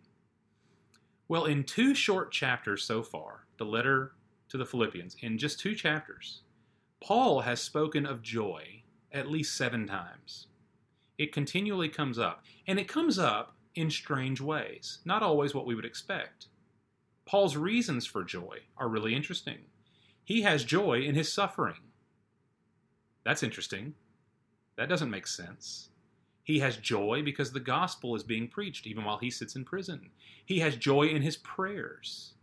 Well, 1.26 1.46
in 1.46 1.64
two 1.64 1.94
short 1.94 2.30
chapters 2.30 2.84
so 2.84 3.02
far, 3.02 3.46
the 3.58 3.64
letter 3.64 4.12
to 4.52 4.58
the 4.58 4.66
Philippians, 4.66 5.16
in 5.20 5.38
just 5.38 5.58
two 5.58 5.74
chapters, 5.74 6.42
Paul 7.02 7.40
has 7.40 7.58
spoken 7.60 8.04
of 8.04 8.20
joy 8.22 8.82
at 9.10 9.30
least 9.30 9.56
seven 9.56 9.86
times. 9.86 10.46
It 11.16 11.32
continually 11.32 11.88
comes 11.88 12.18
up. 12.18 12.44
And 12.66 12.78
it 12.78 12.86
comes 12.86 13.18
up 13.18 13.56
in 13.74 13.90
strange 13.90 14.42
ways, 14.42 14.98
not 15.06 15.22
always 15.22 15.54
what 15.54 15.64
we 15.64 15.74
would 15.74 15.86
expect. 15.86 16.48
Paul's 17.24 17.56
reasons 17.56 18.04
for 18.04 18.22
joy 18.24 18.58
are 18.76 18.90
really 18.90 19.14
interesting. 19.14 19.58
He 20.22 20.42
has 20.42 20.64
joy 20.64 21.00
in 21.00 21.14
his 21.14 21.32
suffering. 21.32 21.80
That's 23.24 23.42
interesting. 23.42 23.94
That 24.76 24.88
doesn't 24.90 25.10
make 25.10 25.26
sense. 25.26 25.88
He 26.44 26.58
has 26.58 26.76
joy 26.76 27.22
because 27.24 27.52
the 27.52 27.60
gospel 27.60 28.14
is 28.16 28.22
being 28.22 28.48
preached 28.48 28.86
even 28.86 29.04
while 29.04 29.18
he 29.18 29.30
sits 29.30 29.56
in 29.56 29.64
prison. 29.64 30.10
He 30.44 30.58
has 30.58 30.76
joy 30.76 31.04
in 31.04 31.22
his 31.22 31.38
prayers. 31.38 32.34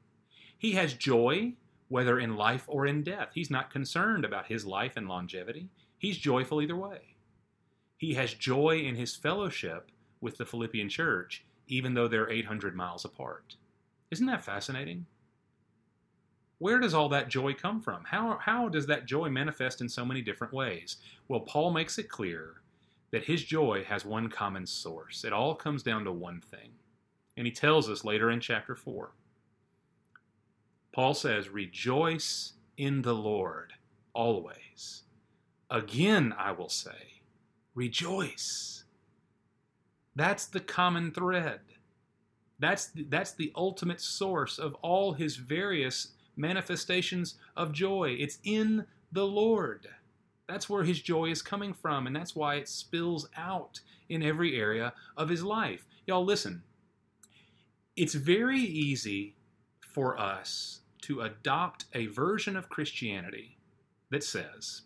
He 0.57 0.71
has 0.71 0.93
joy 0.93 1.53
whether 1.89 2.19
in 2.19 2.37
life 2.37 2.63
or 2.67 2.85
in 2.85 3.03
death. 3.03 3.29
He's 3.33 3.51
not 3.51 3.71
concerned 3.71 4.23
about 4.23 4.47
his 4.47 4.65
life 4.65 4.93
and 4.95 5.07
longevity. 5.07 5.69
He's 5.97 6.17
joyful 6.17 6.61
either 6.61 6.75
way. 6.75 7.15
He 7.97 8.13
has 8.13 8.33
joy 8.33 8.79
in 8.79 8.95
his 8.95 9.15
fellowship 9.15 9.91
with 10.21 10.37
the 10.37 10.45
Philippian 10.45 10.87
church, 10.87 11.43
even 11.67 11.93
though 11.93 12.07
they're 12.07 12.29
800 12.29 12.75
miles 12.75 13.03
apart. 13.03 13.55
Isn't 14.11 14.27
that 14.27 14.43
fascinating? 14.43 15.05
Where 16.59 16.79
does 16.79 16.93
all 16.93 17.09
that 17.09 17.29
joy 17.29 17.53
come 17.53 17.81
from? 17.81 18.03
How, 18.05 18.37
how 18.41 18.69
does 18.69 18.85
that 18.87 19.05
joy 19.05 19.29
manifest 19.29 19.81
in 19.81 19.89
so 19.89 20.05
many 20.05 20.21
different 20.21 20.53
ways? 20.53 20.97
Well, 21.27 21.41
Paul 21.41 21.71
makes 21.71 21.97
it 21.97 22.09
clear 22.09 22.61
that 23.11 23.23
his 23.23 23.43
joy 23.43 23.83
has 23.87 24.05
one 24.05 24.29
common 24.29 24.65
source. 24.65 25.23
It 25.23 25.33
all 25.33 25.55
comes 25.55 25.83
down 25.83 26.03
to 26.03 26.11
one 26.11 26.41
thing. 26.41 26.71
And 27.37 27.47
he 27.47 27.51
tells 27.51 27.89
us 27.89 28.03
later 28.03 28.31
in 28.31 28.39
chapter 28.39 28.75
4. 28.75 29.11
Paul 30.91 31.13
says, 31.13 31.49
Rejoice 31.49 32.53
in 32.77 33.01
the 33.01 33.13
Lord 33.13 33.73
always. 34.13 35.03
Again, 35.69 36.33
I 36.37 36.51
will 36.51 36.69
say, 36.69 37.21
rejoice. 37.75 38.83
That's 40.15 40.45
the 40.45 40.59
common 40.59 41.11
thread. 41.11 41.59
That's 42.57 42.87
the, 42.87 43.03
that's 43.03 43.31
the 43.31 43.53
ultimate 43.55 44.01
source 44.01 44.57
of 44.57 44.73
all 44.75 45.13
his 45.13 45.37
various 45.37 46.09
manifestations 46.35 47.35
of 47.55 47.71
joy. 47.71 48.15
It's 48.19 48.39
in 48.43 48.85
the 49.11 49.25
Lord. 49.25 49.87
That's 50.47 50.69
where 50.69 50.83
his 50.83 51.01
joy 51.01 51.27
is 51.29 51.41
coming 51.41 51.73
from, 51.73 52.07
and 52.07 52.15
that's 52.15 52.35
why 52.35 52.55
it 52.55 52.67
spills 52.67 53.29
out 53.37 53.79
in 54.09 54.23
every 54.23 54.59
area 54.59 54.93
of 55.15 55.29
his 55.29 55.43
life. 55.43 55.85
Y'all, 56.07 56.25
listen. 56.25 56.63
It's 57.95 58.15
very 58.15 58.59
easy 58.59 59.35
for 59.93 60.19
us 60.19 60.81
to 61.01 61.21
adopt 61.21 61.85
a 61.93 62.07
version 62.07 62.55
of 62.55 62.69
Christianity 62.69 63.57
that 64.11 64.23
says, 64.23 64.83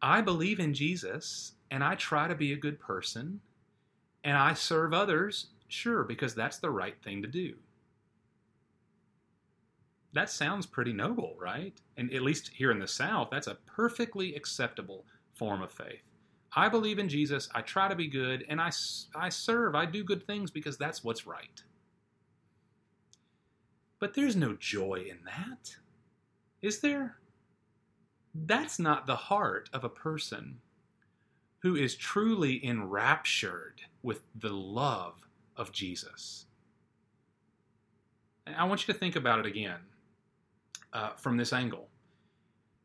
I 0.00 0.20
believe 0.20 0.60
in 0.60 0.74
Jesus 0.74 1.52
and 1.70 1.82
I 1.82 1.94
try 1.94 2.28
to 2.28 2.34
be 2.34 2.52
a 2.52 2.56
good 2.56 2.78
person 2.78 3.40
and 4.22 4.36
I 4.36 4.54
serve 4.54 4.94
others, 4.94 5.48
sure, 5.68 6.04
because 6.04 6.34
that's 6.34 6.58
the 6.58 6.70
right 6.70 6.94
thing 7.02 7.22
to 7.22 7.28
do. 7.28 7.54
That 10.14 10.30
sounds 10.30 10.64
pretty 10.64 10.92
noble, 10.92 11.34
right? 11.38 11.74
And 11.96 12.12
at 12.14 12.22
least 12.22 12.50
here 12.54 12.70
in 12.70 12.78
the 12.78 12.86
South, 12.86 13.28
that's 13.30 13.48
a 13.48 13.58
perfectly 13.66 14.34
acceptable 14.34 15.04
form 15.34 15.60
of 15.60 15.72
faith. 15.72 16.02
I 16.56 16.68
believe 16.68 17.00
in 17.00 17.08
Jesus, 17.08 17.48
I 17.54 17.62
try 17.62 17.88
to 17.88 17.96
be 17.96 18.06
good, 18.06 18.44
and 18.48 18.60
I, 18.60 18.70
I 19.16 19.28
serve, 19.28 19.74
I 19.74 19.86
do 19.86 20.04
good 20.04 20.24
things 20.24 20.52
because 20.52 20.78
that's 20.78 21.02
what's 21.02 21.26
right. 21.26 21.62
But 24.04 24.12
there's 24.12 24.36
no 24.36 24.52
joy 24.52 25.06
in 25.08 25.20
that. 25.24 25.76
Is 26.60 26.80
there? 26.80 27.16
That's 28.34 28.78
not 28.78 29.06
the 29.06 29.16
heart 29.16 29.70
of 29.72 29.82
a 29.82 29.88
person 29.88 30.58
who 31.60 31.74
is 31.74 31.96
truly 31.96 32.62
enraptured 32.62 33.80
with 34.02 34.20
the 34.34 34.52
love 34.52 35.26
of 35.56 35.72
Jesus. 35.72 36.44
I 38.46 38.64
want 38.64 38.86
you 38.86 38.92
to 38.92 39.00
think 39.00 39.16
about 39.16 39.38
it 39.38 39.46
again 39.46 39.80
uh, 40.92 41.14
from 41.16 41.38
this 41.38 41.54
angle. 41.54 41.88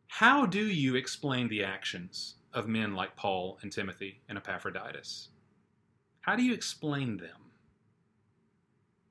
How 0.08 0.46
do 0.46 0.66
you 0.66 0.96
explain 0.96 1.50
the 1.50 1.66
actions 1.66 2.36
of 2.54 2.70
men 2.70 2.96
like 2.96 3.18
Paul 3.18 3.60
and 3.62 3.74
Timothy 3.74 4.22
and 4.30 4.38
Epaphroditus? 4.38 5.28
How 6.22 6.38
do 6.38 6.44
you 6.44 6.54
explain 6.54 7.18
them? 7.18 7.49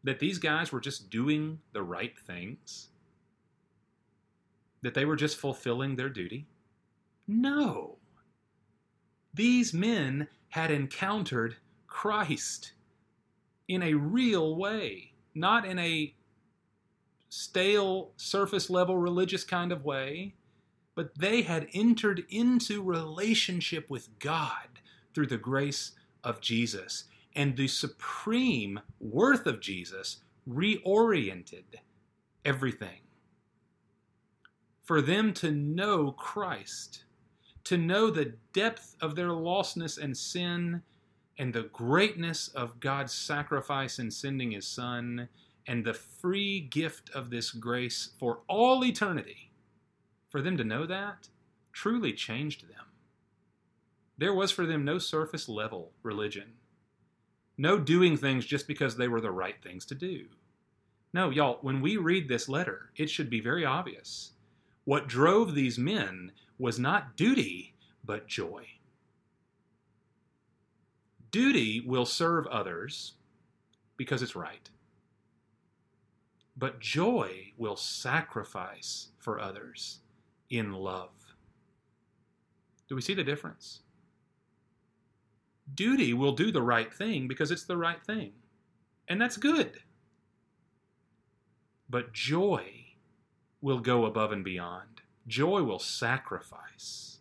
That 0.04 0.20
these 0.20 0.38
guys 0.38 0.72
were 0.72 0.80
just 0.80 1.10
doing 1.10 1.58
the 1.72 1.82
right 1.82 2.18
things? 2.18 2.88
that 4.82 4.94
they 4.94 5.04
were 5.04 5.16
just 5.16 5.36
fulfilling 5.36 5.96
their 5.96 6.08
duty? 6.08 6.46
No. 7.26 7.98
These 9.34 9.74
men 9.74 10.28
had 10.50 10.70
encountered 10.70 11.56
Christ 11.86 12.72
in 13.66 13.82
a 13.82 13.94
real 13.94 14.56
way, 14.56 15.12
not 15.34 15.64
in 15.66 15.78
a 15.78 16.14
stale, 17.28 18.12
surface 18.16 18.70
level 18.70 18.96
religious 18.96 19.44
kind 19.44 19.72
of 19.72 19.84
way, 19.84 20.34
but 20.94 21.16
they 21.18 21.42
had 21.42 21.68
entered 21.74 22.24
into 22.30 22.82
relationship 22.82 23.90
with 23.90 24.18
God 24.18 24.80
through 25.14 25.26
the 25.26 25.36
grace 25.36 25.92
of 26.24 26.40
Jesus. 26.40 27.04
And 27.34 27.56
the 27.56 27.68
supreme 27.68 28.80
worth 29.00 29.46
of 29.46 29.60
Jesus 29.60 30.18
reoriented 30.48 31.64
everything 32.44 33.00
for 34.88 35.02
them 35.02 35.34
to 35.34 35.50
know 35.50 36.12
Christ, 36.12 37.04
to 37.64 37.76
know 37.76 38.10
the 38.10 38.36
depth 38.54 38.96
of 39.02 39.14
their 39.14 39.28
lostness 39.28 39.98
and 40.02 40.16
sin, 40.16 40.80
and 41.36 41.52
the 41.52 41.64
greatness 41.64 42.48
of 42.48 42.80
God's 42.80 43.12
sacrifice 43.12 43.98
in 43.98 44.10
sending 44.10 44.52
His 44.52 44.66
Son, 44.66 45.28
and 45.66 45.84
the 45.84 45.92
free 45.92 46.60
gift 46.60 47.10
of 47.10 47.28
this 47.28 47.50
grace 47.50 48.12
for 48.18 48.40
all 48.48 48.82
eternity, 48.82 49.52
for 50.26 50.40
them 50.40 50.56
to 50.56 50.64
know 50.64 50.86
that 50.86 51.28
truly 51.72 52.14
changed 52.14 52.62
them. 52.68 52.86
There 54.16 54.32
was 54.32 54.50
for 54.50 54.64
them 54.64 54.86
no 54.86 54.96
surface 54.96 55.50
level 55.50 55.92
religion, 56.02 56.54
no 57.58 57.78
doing 57.78 58.16
things 58.16 58.46
just 58.46 58.68
because 58.68 58.96
they 58.96 59.08
were 59.08 59.20
the 59.20 59.30
right 59.30 59.60
things 59.62 59.84
to 59.86 59.94
do. 59.94 60.26
No, 61.12 61.30
y'all, 61.30 61.58
when 61.62 61.80
we 61.80 61.96
read 61.96 62.28
this 62.28 62.48
letter, 62.48 62.90
it 62.96 63.10
should 63.10 63.28
be 63.28 63.40
very 63.40 63.64
obvious 63.64 64.32
what 64.84 65.06
drove 65.06 65.54
these 65.54 65.78
men 65.78 66.32
was 66.58 66.78
not 66.78 67.14
duty, 67.14 67.74
but 68.04 68.26
joy. 68.26 68.66
Duty 71.30 71.82
will 71.86 72.06
serve 72.06 72.46
others 72.46 73.12
because 73.98 74.22
it's 74.22 74.34
right, 74.34 74.70
but 76.56 76.80
joy 76.80 77.52
will 77.58 77.76
sacrifice 77.76 79.08
for 79.18 79.38
others 79.38 79.98
in 80.48 80.72
love. 80.72 81.34
Do 82.88 82.94
we 82.94 83.02
see 83.02 83.12
the 83.14 83.24
difference? 83.24 83.80
Duty 85.74 86.14
will 86.14 86.32
do 86.32 86.50
the 86.50 86.62
right 86.62 86.92
thing 86.92 87.28
because 87.28 87.50
it's 87.50 87.64
the 87.64 87.76
right 87.76 88.02
thing, 88.04 88.32
and 89.08 89.20
that's 89.20 89.36
good. 89.36 89.80
But 91.90 92.12
joy 92.12 92.86
will 93.60 93.80
go 93.80 94.06
above 94.06 94.32
and 94.32 94.44
beyond. 94.44 95.02
Joy 95.26 95.62
will 95.62 95.78
sacrifice 95.78 97.18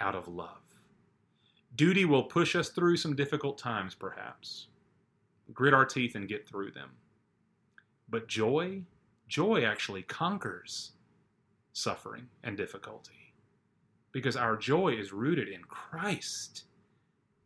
out 0.00 0.14
of 0.14 0.28
love. 0.28 0.62
Duty 1.74 2.04
will 2.04 2.22
push 2.22 2.56
us 2.56 2.70
through 2.70 2.96
some 2.96 3.16
difficult 3.16 3.58
times, 3.58 3.94
perhaps, 3.94 4.68
grit 5.52 5.74
our 5.74 5.84
teeth 5.84 6.14
and 6.14 6.28
get 6.28 6.46
through 6.46 6.70
them. 6.70 6.90
But 8.08 8.28
joy, 8.28 8.82
joy 9.28 9.64
actually 9.64 10.02
conquers 10.02 10.92
suffering 11.72 12.28
and 12.42 12.56
difficulty 12.56 13.34
because 14.12 14.36
our 14.36 14.56
joy 14.56 14.94
is 14.94 15.12
rooted 15.12 15.48
in 15.48 15.62
Christ. 15.62 16.64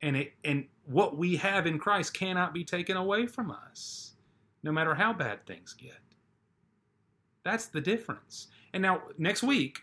And, 0.03 0.17
it, 0.17 0.33
and 0.45 0.67
what 0.87 1.17
we 1.17 1.37
have 1.37 1.67
in 1.67 1.79
Christ 1.79 2.15
cannot 2.15 2.55
be 2.55 2.65
taken 2.65 2.97
away 2.97 3.27
from 3.27 3.51
us, 3.51 4.13
no 4.63 4.73
matter 4.73 4.95
how 4.95 5.13
bad 5.13 5.47
things 5.47 5.75
get. 5.75 5.99
That's 7.45 7.67
the 7.67 7.81
difference. 7.81 8.49
And 8.73 8.83
now, 8.83 9.03
next 9.19 9.43
week, 9.43 9.81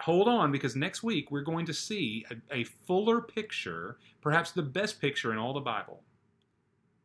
hold 0.00 0.28
on, 0.28 0.52
because 0.52 0.76
next 0.76 1.02
week 1.02 1.30
we're 1.30 1.42
going 1.42 1.66
to 1.66 1.74
see 1.74 2.24
a, 2.30 2.60
a 2.60 2.64
fuller 2.64 3.20
picture, 3.20 3.98
perhaps 4.20 4.52
the 4.52 4.62
best 4.62 5.00
picture 5.00 5.32
in 5.32 5.38
all 5.38 5.52
the 5.52 5.60
Bible, 5.60 6.02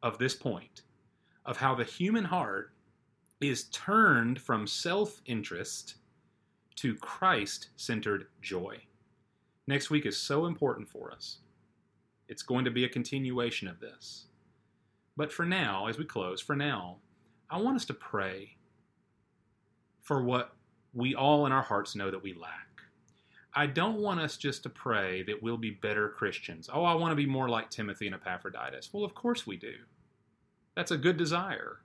of 0.01 0.17
this 0.17 0.35
point 0.35 0.83
of 1.45 1.57
how 1.57 1.73
the 1.73 1.83
human 1.83 2.23
heart 2.23 2.71
is 3.41 3.65
turned 3.65 4.39
from 4.39 4.67
self 4.67 5.21
interest 5.25 5.95
to 6.75 6.95
Christ 6.95 7.69
centered 7.75 8.27
joy. 8.41 8.77
Next 9.67 9.89
week 9.89 10.05
is 10.05 10.17
so 10.17 10.45
important 10.45 10.87
for 10.87 11.11
us. 11.11 11.37
It's 12.29 12.43
going 12.43 12.63
to 12.65 12.71
be 12.71 12.85
a 12.85 12.89
continuation 12.89 13.67
of 13.67 13.79
this. 13.79 14.27
But 15.17 15.33
for 15.33 15.45
now, 15.45 15.87
as 15.87 15.97
we 15.97 16.05
close, 16.05 16.39
for 16.39 16.55
now, 16.55 16.99
I 17.49 17.59
want 17.59 17.75
us 17.75 17.85
to 17.85 17.93
pray 17.93 18.55
for 20.01 20.23
what 20.23 20.55
we 20.93 21.15
all 21.15 21.45
in 21.45 21.51
our 21.51 21.61
hearts 21.61 21.95
know 21.95 22.09
that 22.11 22.23
we 22.23 22.33
lack. 22.33 22.67
I 23.53 23.65
don't 23.65 23.97
want 23.99 24.19
us 24.19 24.37
just 24.37 24.63
to 24.63 24.69
pray 24.69 25.23
that 25.23 25.41
we'll 25.41 25.57
be 25.57 25.71
better 25.71 26.09
Christians. 26.09 26.69
Oh, 26.71 26.83
I 26.83 26.93
want 26.93 27.11
to 27.11 27.15
be 27.15 27.25
more 27.25 27.49
like 27.49 27.69
Timothy 27.69 28.05
and 28.05 28.15
Epaphroditus. 28.15 28.89
Well, 28.93 29.03
of 29.03 29.15
course 29.15 29.47
we 29.47 29.57
do. 29.57 29.73
That's 30.75 30.91
a 30.91 30.97
good 30.97 31.17
desire. 31.17 31.79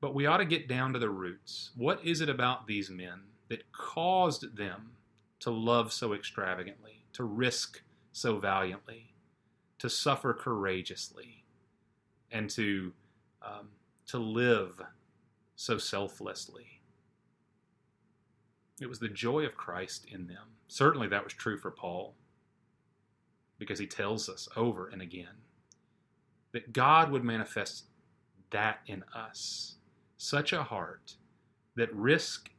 But 0.00 0.14
we 0.14 0.26
ought 0.26 0.38
to 0.38 0.46
get 0.46 0.68
down 0.68 0.94
to 0.94 0.98
the 0.98 1.10
roots. 1.10 1.70
What 1.76 2.04
is 2.04 2.22
it 2.22 2.28
about 2.30 2.66
these 2.66 2.88
men 2.88 3.20
that 3.48 3.70
caused 3.72 4.56
them 4.56 4.92
to 5.40 5.50
love 5.50 5.92
so 5.92 6.14
extravagantly, 6.14 7.04
to 7.12 7.24
risk 7.24 7.82
so 8.12 8.38
valiantly, 8.38 9.12
to 9.78 9.90
suffer 9.90 10.32
courageously, 10.32 11.44
and 12.30 12.48
to 12.50 12.92
um, 13.42 13.68
to 14.06 14.18
live 14.18 14.80
so 15.56 15.78
selflessly? 15.78 16.80
It 18.80 18.88
was 18.88 18.98
the 18.98 19.08
joy 19.08 19.44
of 19.44 19.56
Christ 19.56 20.06
in 20.10 20.26
them. 20.26 20.56
Certainly, 20.68 21.08
that 21.08 21.24
was 21.24 21.32
true 21.32 21.58
for 21.58 21.70
Paul, 21.70 22.14
because 23.58 23.78
he 23.78 23.86
tells 23.86 24.28
us 24.28 24.48
over 24.56 24.88
and 24.88 25.00
again 25.00 25.42
that 26.52 26.72
God 26.72 27.10
would 27.10 27.24
manifest 27.24 27.84
that 28.50 28.78
in 28.86 29.04
us 29.14 29.76
such 30.16 30.52
a 30.52 30.62
heart 30.62 31.14
that 31.74 31.94
risk 31.94 32.50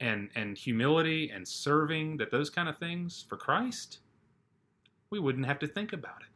and 0.00 0.30
and 0.34 0.56
humility 0.56 1.30
and 1.30 1.46
serving 1.46 2.16
that 2.18 2.30
those 2.30 2.50
kind 2.50 2.68
of 2.68 2.78
things 2.78 3.24
for 3.28 3.36
Christ 3.36 3.98
we 5.10 5.18
wouldn't 5.18 5.46
have 5.46 5.58
to 5.58 5.66
think 5.66 5.92
about 5.92 6.22
it 6.22 6.31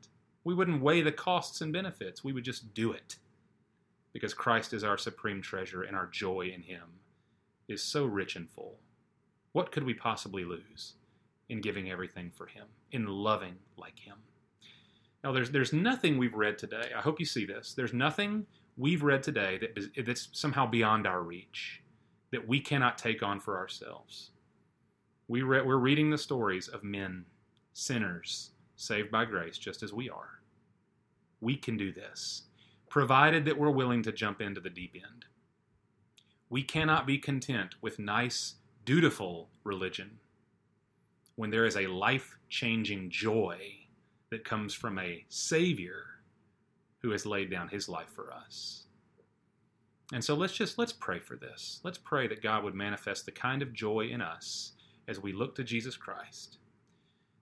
we 0.46 0.54
wouldn't 0.54 0.80
weigh 0.80 1.02
the 1.02 1.11
costs 1.11 1.61
and 1.61 1.72
benefits. 1.72 2.22
We 2.22 2.32
would 2.32 2.44
just 2.44 2.72
do 2.72 2.92
it. 2.92 3.16
Because 4.12 4.32
Christ 4.32 4.72
is 4.72 4.85
our 4.85 4.96
supreme 4.96 5.42
treasure 5.42 5.82
and 5.82 5.96
our 5.96 6.06
joy 6.06 6.52
in 6.54 6.62
him 6.62 6.85
is 7.66 7.82
so 7.82 8.04
rich 8.04 8.37
and 8.37 8.48
full. 8.48 8.78
What 9.50 9.72
could 9.72 9.82
we 9.82 9.92
possibly 9.92 10.44
lose 10.44 10.94
in 11.48 11.61
giving 11.61 11.90
everything 11.90 12.30
for 12.32 12.46
him 12.46 12.66
in 12.92 13.09
loving 13.09 13.56
like 13.76 13.98
him? 13.98 14.18
Now 15.24 15.32
there's 15.32 15.50
there's 15.50 15.72
nothing 15.72 16.16
we've 16.16 16.32
read 16.32 16.59
today. 16.59 16.92
I 16.96 17.00
hope 17.00 17.18
you 17.18 17.26
see 17.26 17.44
this. 17.44 17.74
There's 17.74 17.92
nothing 17.92 18.46
we've 18.76 19.02
read 19.02 19.24
today 19.24 19.59
that 19.59 19.76
is, 19.76 19.88
that's 20.06 20.28
somehow 20.30 20.64
beyond 20.64 21.09
our 21.09 21.22
reach, 21.22 21.82
that 22.30 22.46
we 22.46 22.61
cannot 22.61 22.98
take 22.98 23.20
on 23.20 23.40
for 23.40 23.59
ourselves. 23.59 24.30
We 25.26 25.42
re- 25.42 25.62
we're 25.62 25.76
reading 25.76 26.11
the 26.11 26.18
stories 26.18 26.68
of 26.68 26.85
men, 26.85 27.24
sinners, 27.72 28.50
saved 28.76 29.11
by 29.11 29.24
grace, 29.24 29.59
just 29.59 29.82
as 29.82 29.92
we 29.92 30.09
are. 30.09 30.36
We 31.40 31.57
can 31.57 31.77
do 31.77 31.92
this, 31.92 32.42
provided 32.88 33.44
that 33.44 33.59
we're 33.59 33.70
willing 33.70 34.03
to 34.05 34.12
jump 34.12 34.40
into 34.40 34.61
the 34.61 34.70
deep 34.70 34.94
end. 34.94 35.25
We 36.49 36.62
cannot 36.62 37.07
be 37.07 37.18
content 37.18 37.75
with 37.81 37.99
nice, 37.99 38.55
dutiful 38.85 39.49
religion 39.64 40.18
when 41.35 41.51
there 41.51 41.66
is 41.66 41.77
a 41.77 41.87
life 41.87 42.37
changing 42.49 43.11
joy 43.11 43.59
that 44.31 44.44
comes 44.44 44.75
from 44.75 44.99
a 44.99 45.25
Savior 45.29 46.05
who 47.03 47.11
has 47.11 47.27
laid 47.27 47.51
down 47.51 47.68
his 47.68 47.88
life 47.88 48.09
for 48.14 48.33
us. 48.33 48.85
And 50.12 50.25
so 50.25 50.35
let's 50.35 50.55
just 50.55 50.79
let's 50.79 50.92
pray 50.92 51.18
for 51.18 51.37
this. 51.37 51.81
Let's 51.83 51.99
pray 51.99 52.29
that 52.29 52.42
God 52.42 52.64
would 52.64 52.75
manifest 52.75 53.27
the 53.27 53.33
kind 53.33 53.61
of 53.61 53.72
joy 53.72 54.09
in 54.12 54.20
us 54.20 54.72
as 55.09 55.20
we 55.20 55.33
look 55.33 55.55
to 55.57 55.64
Jesus 55.64 55.96
Christ. 55.96 56.59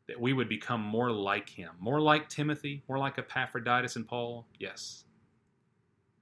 That 0.07 0.21
we 0.21 0.35
would 0.35 0.49
become 0.49 0.83
more 0.83 1.11
like 1.11 1.49
him, 1.49 1.71
more 1.81 2.01
like 2.01 2.29
Timothy, 2.29 2.83
more 2.89 2.99
like 2.99 3.19
Epaphroditus 3.19 3.97
and 3.97 4.07
Paul, 4.07 4.47
yes. 4.59 5.05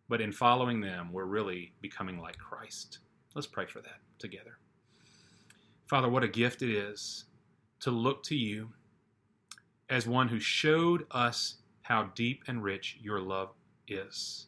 But 0.09 0.21
in 0.21 0.31
following 0.31 0.81
them, 0.81 1.13
we're 1.13 1.25
really 1.25 1.73
becoming 1.81 2.19
like 2.19 2.39
Christ. 2.39 2.99
Let's 3.35 3.47
pray 3.47 3.67
for 3.67 3.81
that 3.81 3.99
together. 4.19 4.59
Father, 5.87 6.09
what 6.09 6.23
a 6.23 6.29
gift 6.29 6.63
it 6.63 6.73
is 6.73 7.25
to 7.81 7.91
look 7.91 8.23
to 8.25 8.37
you 8.37 8.71
as 9.91 10.07
one 10.07 10.29
who 10.29 10.39
showed 10.39 11.07
us 11.11 11.57
how 11.83 12.11
deep 12.15 12.45
and 12.47 12.63
rich 12.63 12.99
your 13.01 13.21
love 13.21 13.51
is. 13.89 14.47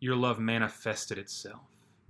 Your 0.00 0.16
love 0.16 0.40
manifested 0.40 1.16
itself. 1.16 1.68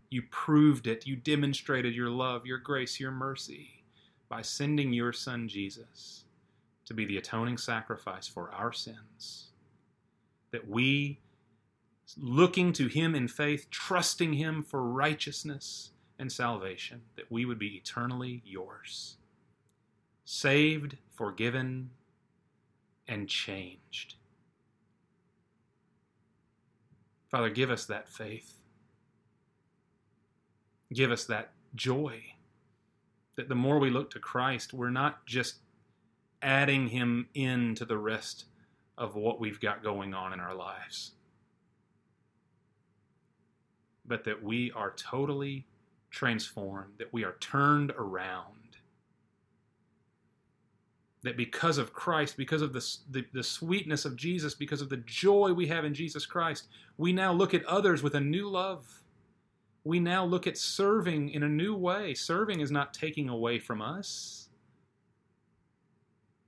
You 0.08 0.22
proved 0.30 0.86
it. 0.86 1.06
You 1.06 1.16
demonstrated 1.16 1.94
your 1.94 2.10
love, 2.10 2.46
your 2.46 2.58
grace, 2.58 2.98
your 2.98 3.10
mercy 3.10 3.81
by 4.32 4.40
sending 4.40 4.94
your 4.94 5.12
Son 5.12 5.46
Jesus 5.46 6.24
to 6.86 6.94
be 6.94 7.04
the 7.04 7.18
atoning 7.18 7.58
sacrifice 7.58 8.26
for 8.26 8.50
our 8.50 8.72
sins. 8.72 9.50
That 10.52 10.66
we, 10.66 11.18
looking 12.16 12.72
to 12.72 12.86
Him 12.86 13.14
in 13.14 13.28
faith, 13.28 13.68
trusting 13.70 14.32
Him 14.32 14.62
for 14.62 14.84
righteousness 14.84 15.90
and 16.18 16.32
salvation, 16.32 17.02
that 17.14 17.30
we 17.30 17.44
would 17.44 17.58
be 17.58 17.76
eternally 17.76 18.40
yours. 18.46 19.18
Saved, 20.24 20.96
forgiven, 21.10 21.90
and 23.06 23.28
changed. 23.28 24.14
Father, 27.30 27.50
give 27.50 27.70
us 27.70 27.84
that 27.84 28.08
faith. 28.08 28.54
Give 30.90 31.12
us 31.12 31.26
that 31.26 31.50
joy 31.74 32.31
that 33.36 33.48
the 33.48 33.54
more 33.54 33.78
we 33.78 33.90
look 33.90 34.10
to 34.10 34.18
Christ, 34.18 34.72
we're 34.72 34.90
not 34.90 35.24
just 35.26 35.56
adding 36.42 36.88
him 36.88 37.28
into 37.34 37.84
the 37.84 37.98
rest 37.98 38.46
of 38.98 39.14
what 39.14 39.40
we've 39.40 39.60
got 39.60 39.82
going 39.82 40.14
on 40.14 40.32
in 40.32 40.40
our 40.40 40.54
lives, 40.54 41.12
but 44.04 44.24
that 44.24 44.42
we 44.42 44.70
are 44.72 44.92
totally 44.96 45.66
transformed, 46.10 46.92
that 46.98 47.12
we 47.12 47.24
are 47.24 47.36
turned 47.40 47.90
around 47.92 48.62
that 51.22 51.36
because 51.36 51.78
of 51.78 51.92
Christ, 51.92 52.36
because 52.36 52.62
of 52.62 52.72
the, 52.72 52.84
the, 53.10 53.24
the, 53.32 53.42
sweetness 53.42 54.04
of 54.04 54.16
Jesus, 54.16 54.54
because 54.54 54.82
of 54.82 54.88
the 54.88 54.96
joy 54.98 55.52
we 55.52 55.66
have 55.68 55.84
in 55.84 55.94
Jesus 55.94 56.26
Christ, 56.26 56.66
we 56.98 57.12
now 57.12 57.32
look 57.32 57.54
at 57.54 57.64
others 57.64 58.02
with 58.02 58.14
a 58.16 58.20
new 58.20 58.48
love. 58.48 59.01
We 59.84 59.98
now 59.98 60.24
look 60.24 60.46
at 60.46 60.56
serving 60.56 61.30
in 61.30 61.42
a 61.42 61.48
new 61.48 61.74
way. 61.74 62.14
Serving 62.14 62.60
is 62.60 62.70
not 62.70 62.94
taking 62.94 63.28
away 63.28 63.58
from 63.58 63.82
us. 63.82 64.48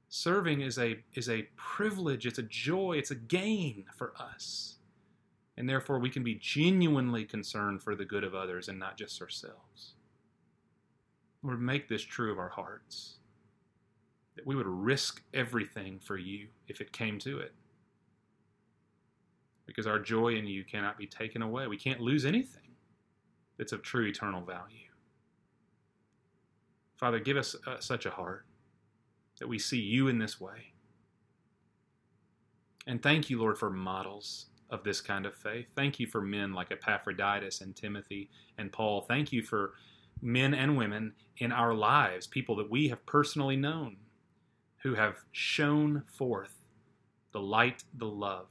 Serving 0.08 0.60
is 0.60 0.78
a, 0.78 0.98
is 1.14 1.28
a 1.28 1.48
privilege, 1.56 2.24
it's 2.24 2.38
a 2.38 2.44
joy, 2.44 2.92
it's 2.92 3.10
a 3.10 3.16
gain 3.16 3.86
for 3.96 4.12
us. 4.16 4.76
And 5.56 5.68
therefore, 5.68 5.98
we 5.98 6.10
can 6.10 6.22
be 6.22 6.36
genuinely 6.36 7.24
concerned 7.24 7.82
for 7.82 7.96
the 7.96 8.04
good 8.04 8.22
of 8.22 8.34
others 8.34 8.68
and 8.68 8.78
not 8.78 8.96
just 8.96 9.20
ourselves. 9.20 9.94
Lord, 11.42 11.60
make 11.60 11.88
this 11.88 12.02
true 12.02 12.30
of 12.30 12.38
our 12.38 12.48
hearts 12.48 13.16
that 14.36 14.46
we 14.46 14.54
would 14.54 14.66
risk 14.66 15.22
everything 15.32 15.98
for 16.00 16.16
you 16.16 16.48
if 16.68 16.80
it 16.80 16.92
came 16.92 17.18
to 17.20 17.38
it. 17.38 17.52
Because 19.66 19.86
our 19.86 19.98
joy 19.98 20.34
in 20.34 20.46
you 20.46 20.64
cannot 20.64 20.98
be 20.98 21.06
taken 21.06 21.42
away. 21.42 21.66
We 21.66 21.76
can't 21.76 22.00
lose 22.00 22.24
anything 22.24 22.73
that's 23.58 23.72
of 23.72 23.82
true 23.82 24.06
eternal 24.06 24.42
value. 24.42 24.88
Father, 26.96 27.18
give 27.18 27.36
us 27.36 27.56
uh, 27.66 27.80
such 27.80 28.06
a 28.06 28.10
heart 28.10 28.46
that 29.38 29.48
we 29.48 29.58
see 29.58 29.80
you 29.80 30.08
in 30.08 30.18
this 30.18 30.40
way. 30.40 30.72
And 32.86 33.02
thank 33.02 33.30
you, 33.30 33.40
Lord, 33.40 33.58
for 33.58 33.70
models 33.70 34.46
of 34.70 34.84
this 34.84 35.00
kind 35.00 35.26
of 35.26 35.34
faith. 35.34 35.66
Thank 35.74 35.98
you 35.98 36.06
for 36.06 36.20
men 36.20 36.52
like 36.52 36.70
Epaphroditus 36.70 37.60
and 37.60 37.74
Timothy 37.74 38.30
and 38.58 38.72
Paul. 38.72 39.02
Thank 39.02 39.32
you 39.32 39.42
for 39.42 39.72
men 40.22 40.54
and 40.54 40.76
women 40.76 41.12
in 41.38 41.52
our 41.52 41.74
lives, 41.74 42.26
people 42.26 42.56
that 42.56 42.70
we 42.70 42.88
have 42.88 43.04
personally 43.06 43.56
known 43.56 43.96
who 44.82 44.94
have 44.94 45.16
shown 45.32 46.02
forth 46.06 46.54
the 47.32 47.40
light, 47.40 47.84
the 47.94 48.06
love, 48.06 48.48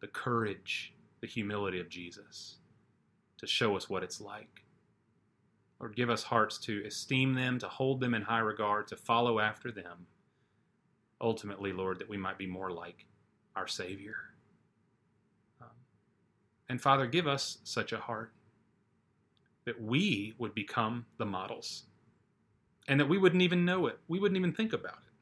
the 0.00 0.06
courage, 0.06 0.94
the 1.20 1.26
humility 1.26 1.80
of 1.80 1.88
Jesus 1.88 2.56
to 3.42 3.46
show 3.48 3.76
us 3.76 3.90
what 3.90 4.04
it's 4.04 4.20
like. 4.20 4.62
Lord, 5.80 5.96
give 5.96 6.10
us 6.10 6.22
hearts 6.22 6.58
to 6.58 6.84
esteem 6.86 7.34
them, 7.34 7.58
to 7.58 7.66
hold 7.66 7.98
them 7.98 8.14
in 8.14 8.22
high 8.22 8.38
regard, 8.38 8.86
to 8.88 8.96
follow 8.96 9.40
after 9.40 9.72
them. 9.72 10.06
Ultimately, 11.20 11.72
Lord, 11.72 11.98
that 11.98 12.08
we 12.08 12.16
might 12.16 12.38
be 12.38 12.46
more 12.46 12.70
like 12.70 13.04
our 13.56 13.66
Savior. 13.66 14.14
Um, 15.60 15.70
and 16.68 16.80
Father, 16.80 17.06
give 17.06 17.26
us 17.26 17.58
such 17.64 17.92
a 17.92 17.98
heart 17.98 18.32
that 19.64 19.82
we 19.82 20.34
would 20.38 20.54
become 20.54 21.04
the 21.18 21.26
models 21.26 21.82
and 22.86 23.00
that 23.00 23.08
we 23.08 23.18
wouldn't 23.18 23.42
even 23.42 23.64
know 23.64 23.88
it. 23.88 23.98
We 24.06 24.20
wouldn't 24.20 24.38
even 24.38 24.52
think 24.52 24.72
about 24.72 24.98
it. 25.04 25.12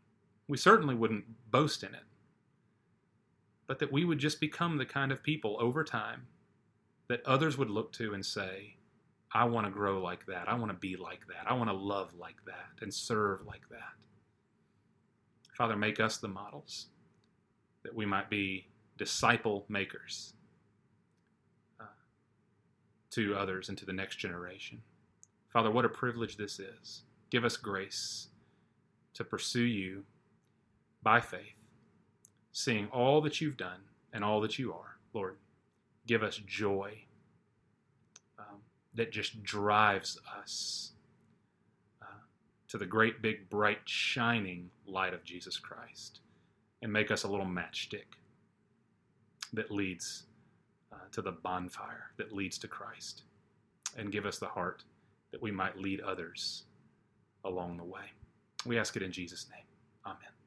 We 0.46 0.58
certainly 0.58 0.94
wouldn't 0.94 1.24
boast 1.50 1.82
in 1.82 1.94
it. 1.94 2.04
But 3.66 3.78
that 3.78 3.92
we 3.92 4.04
would 4.04 4.18
just 4.18 4.40
become 4.40 4.76
the 4.76 4.86
kind 4.86 5.10
of 5.10 5.22
people 5.22 5.56
over 5.58 5.84
time 5.84 6.26
that 7.10 7.26
others 7.26 7.58
would 7.58 7.70
look 7.70 7.92
to 7.92 8.14
and 8.14 8.24
say, 8.24 8.76
I 9.32 9.44
want 9.44 9.66
to 9.66 9.72
grow 9.72 10.00
like 10.00 10.24
that. 10.26 10.48
I 10.48 10.54
want 10.54 10.70
to 10.70 10.78
be 10.78 10.94
like 10.94 11.26
that. 11.26 11.44
I 11.50 11.54
want 11.54 11.68
to 11.68 11.74
love 11.74 12.14
like 12.14 12.36
that 12.46 12.82
and 12.82 12.94
serve 12.94 13.44
like 13.44 13.68
that. 13.68 13.96
Father, 15.58 15.74
make 15.74 15.98
us 15.98 16.18
the 16.18 16.28
models 16.28 16.86
that 17.82 17.92
we 17.92 18.06
might 18.06 18.30
be 18.30 18.68
disciple 18.96 19.64
makers 19.68 20.34
uh, 21.80 21.86
to 23.10 23.34
others 23.34 23.70
and 23.70 23.78
to 23.78 23.84
the 23.84 23.92
next 23.92 24.20
generation. 24.20 24.80
Father, 25.48 25.72
what 25.72 25.84
a 25.84 25.88
privilege 25.88 26.36
this 26.36 26.60
is. 26.60 27.02
Give 27.30 27.44
us 27.44 27.56
grace 27.56 28.28
to 29.14 29.24
pursue 29.24 29.64
you 29.64 30.04
by 31.02 31.20
faith, 31.20 31.58
seeing 32.52 32.86
all 32.92 33.20
that 33.22 33.40
you've 33.40 33.56
done 33.56 33.80
and 34.12 34.22
all 34.22 34.40
that 34.42 34.60
you 34.60 34.72
are. 34.72 34.98
Lord, 35.12 35.38
give 36.10 36.24
us 36.24 36.40
joy 36.44 36.92
um, 38.36 38.58
that 38.94 39.12
just 39.12 39.44
drives 39.44 40.18
us 40.40 40.90
uh, 42.02 42.06
to 42.66 42.76
the 42.76 42.84
great, 42.84 43.22
big, 43.22 43.48
bright, 43.48 43.78
shining 43.84 44.68
light 44.88 45.14
of 45.14 45.22
Jesus 45.22 45.56
Christ 45.56 46.18
and 46.82 46.92
make 46.92 47.12
us 47.12 47.22
a 47.22 47.28
little 47.28 47.46
matchstick 47.46 48.16
that 49.52 49.70
leads 49.70 50.24
uh, 50.92 50.96
to 51.12 51.22
the 51.22 51.30
bonfire 51.30 52.10
that 52.16 52.32
leads 52.32 52.58
to 52.58 52.66
Christ. 52.66 53.22
And 53.96 54.10
give 54.10 54.26
us 54.26 54.38
the 54.38 54.48
heart 54.48 54.82
that 55.30 55.40
we 55.40 55.52
might 55.52 55.78
lead 55.78 56.00
others 56.00 56.64
along 57.44 57.76
the 57.76 57.84
way. 57.84 58.10
We 58.66 58.80
ask 58.80 58.96
it 58.96 59.02
in 59.04 59.12
Jesus' 59.12 59.46
name. 59.48 59.64
Amen. 60.04 60.39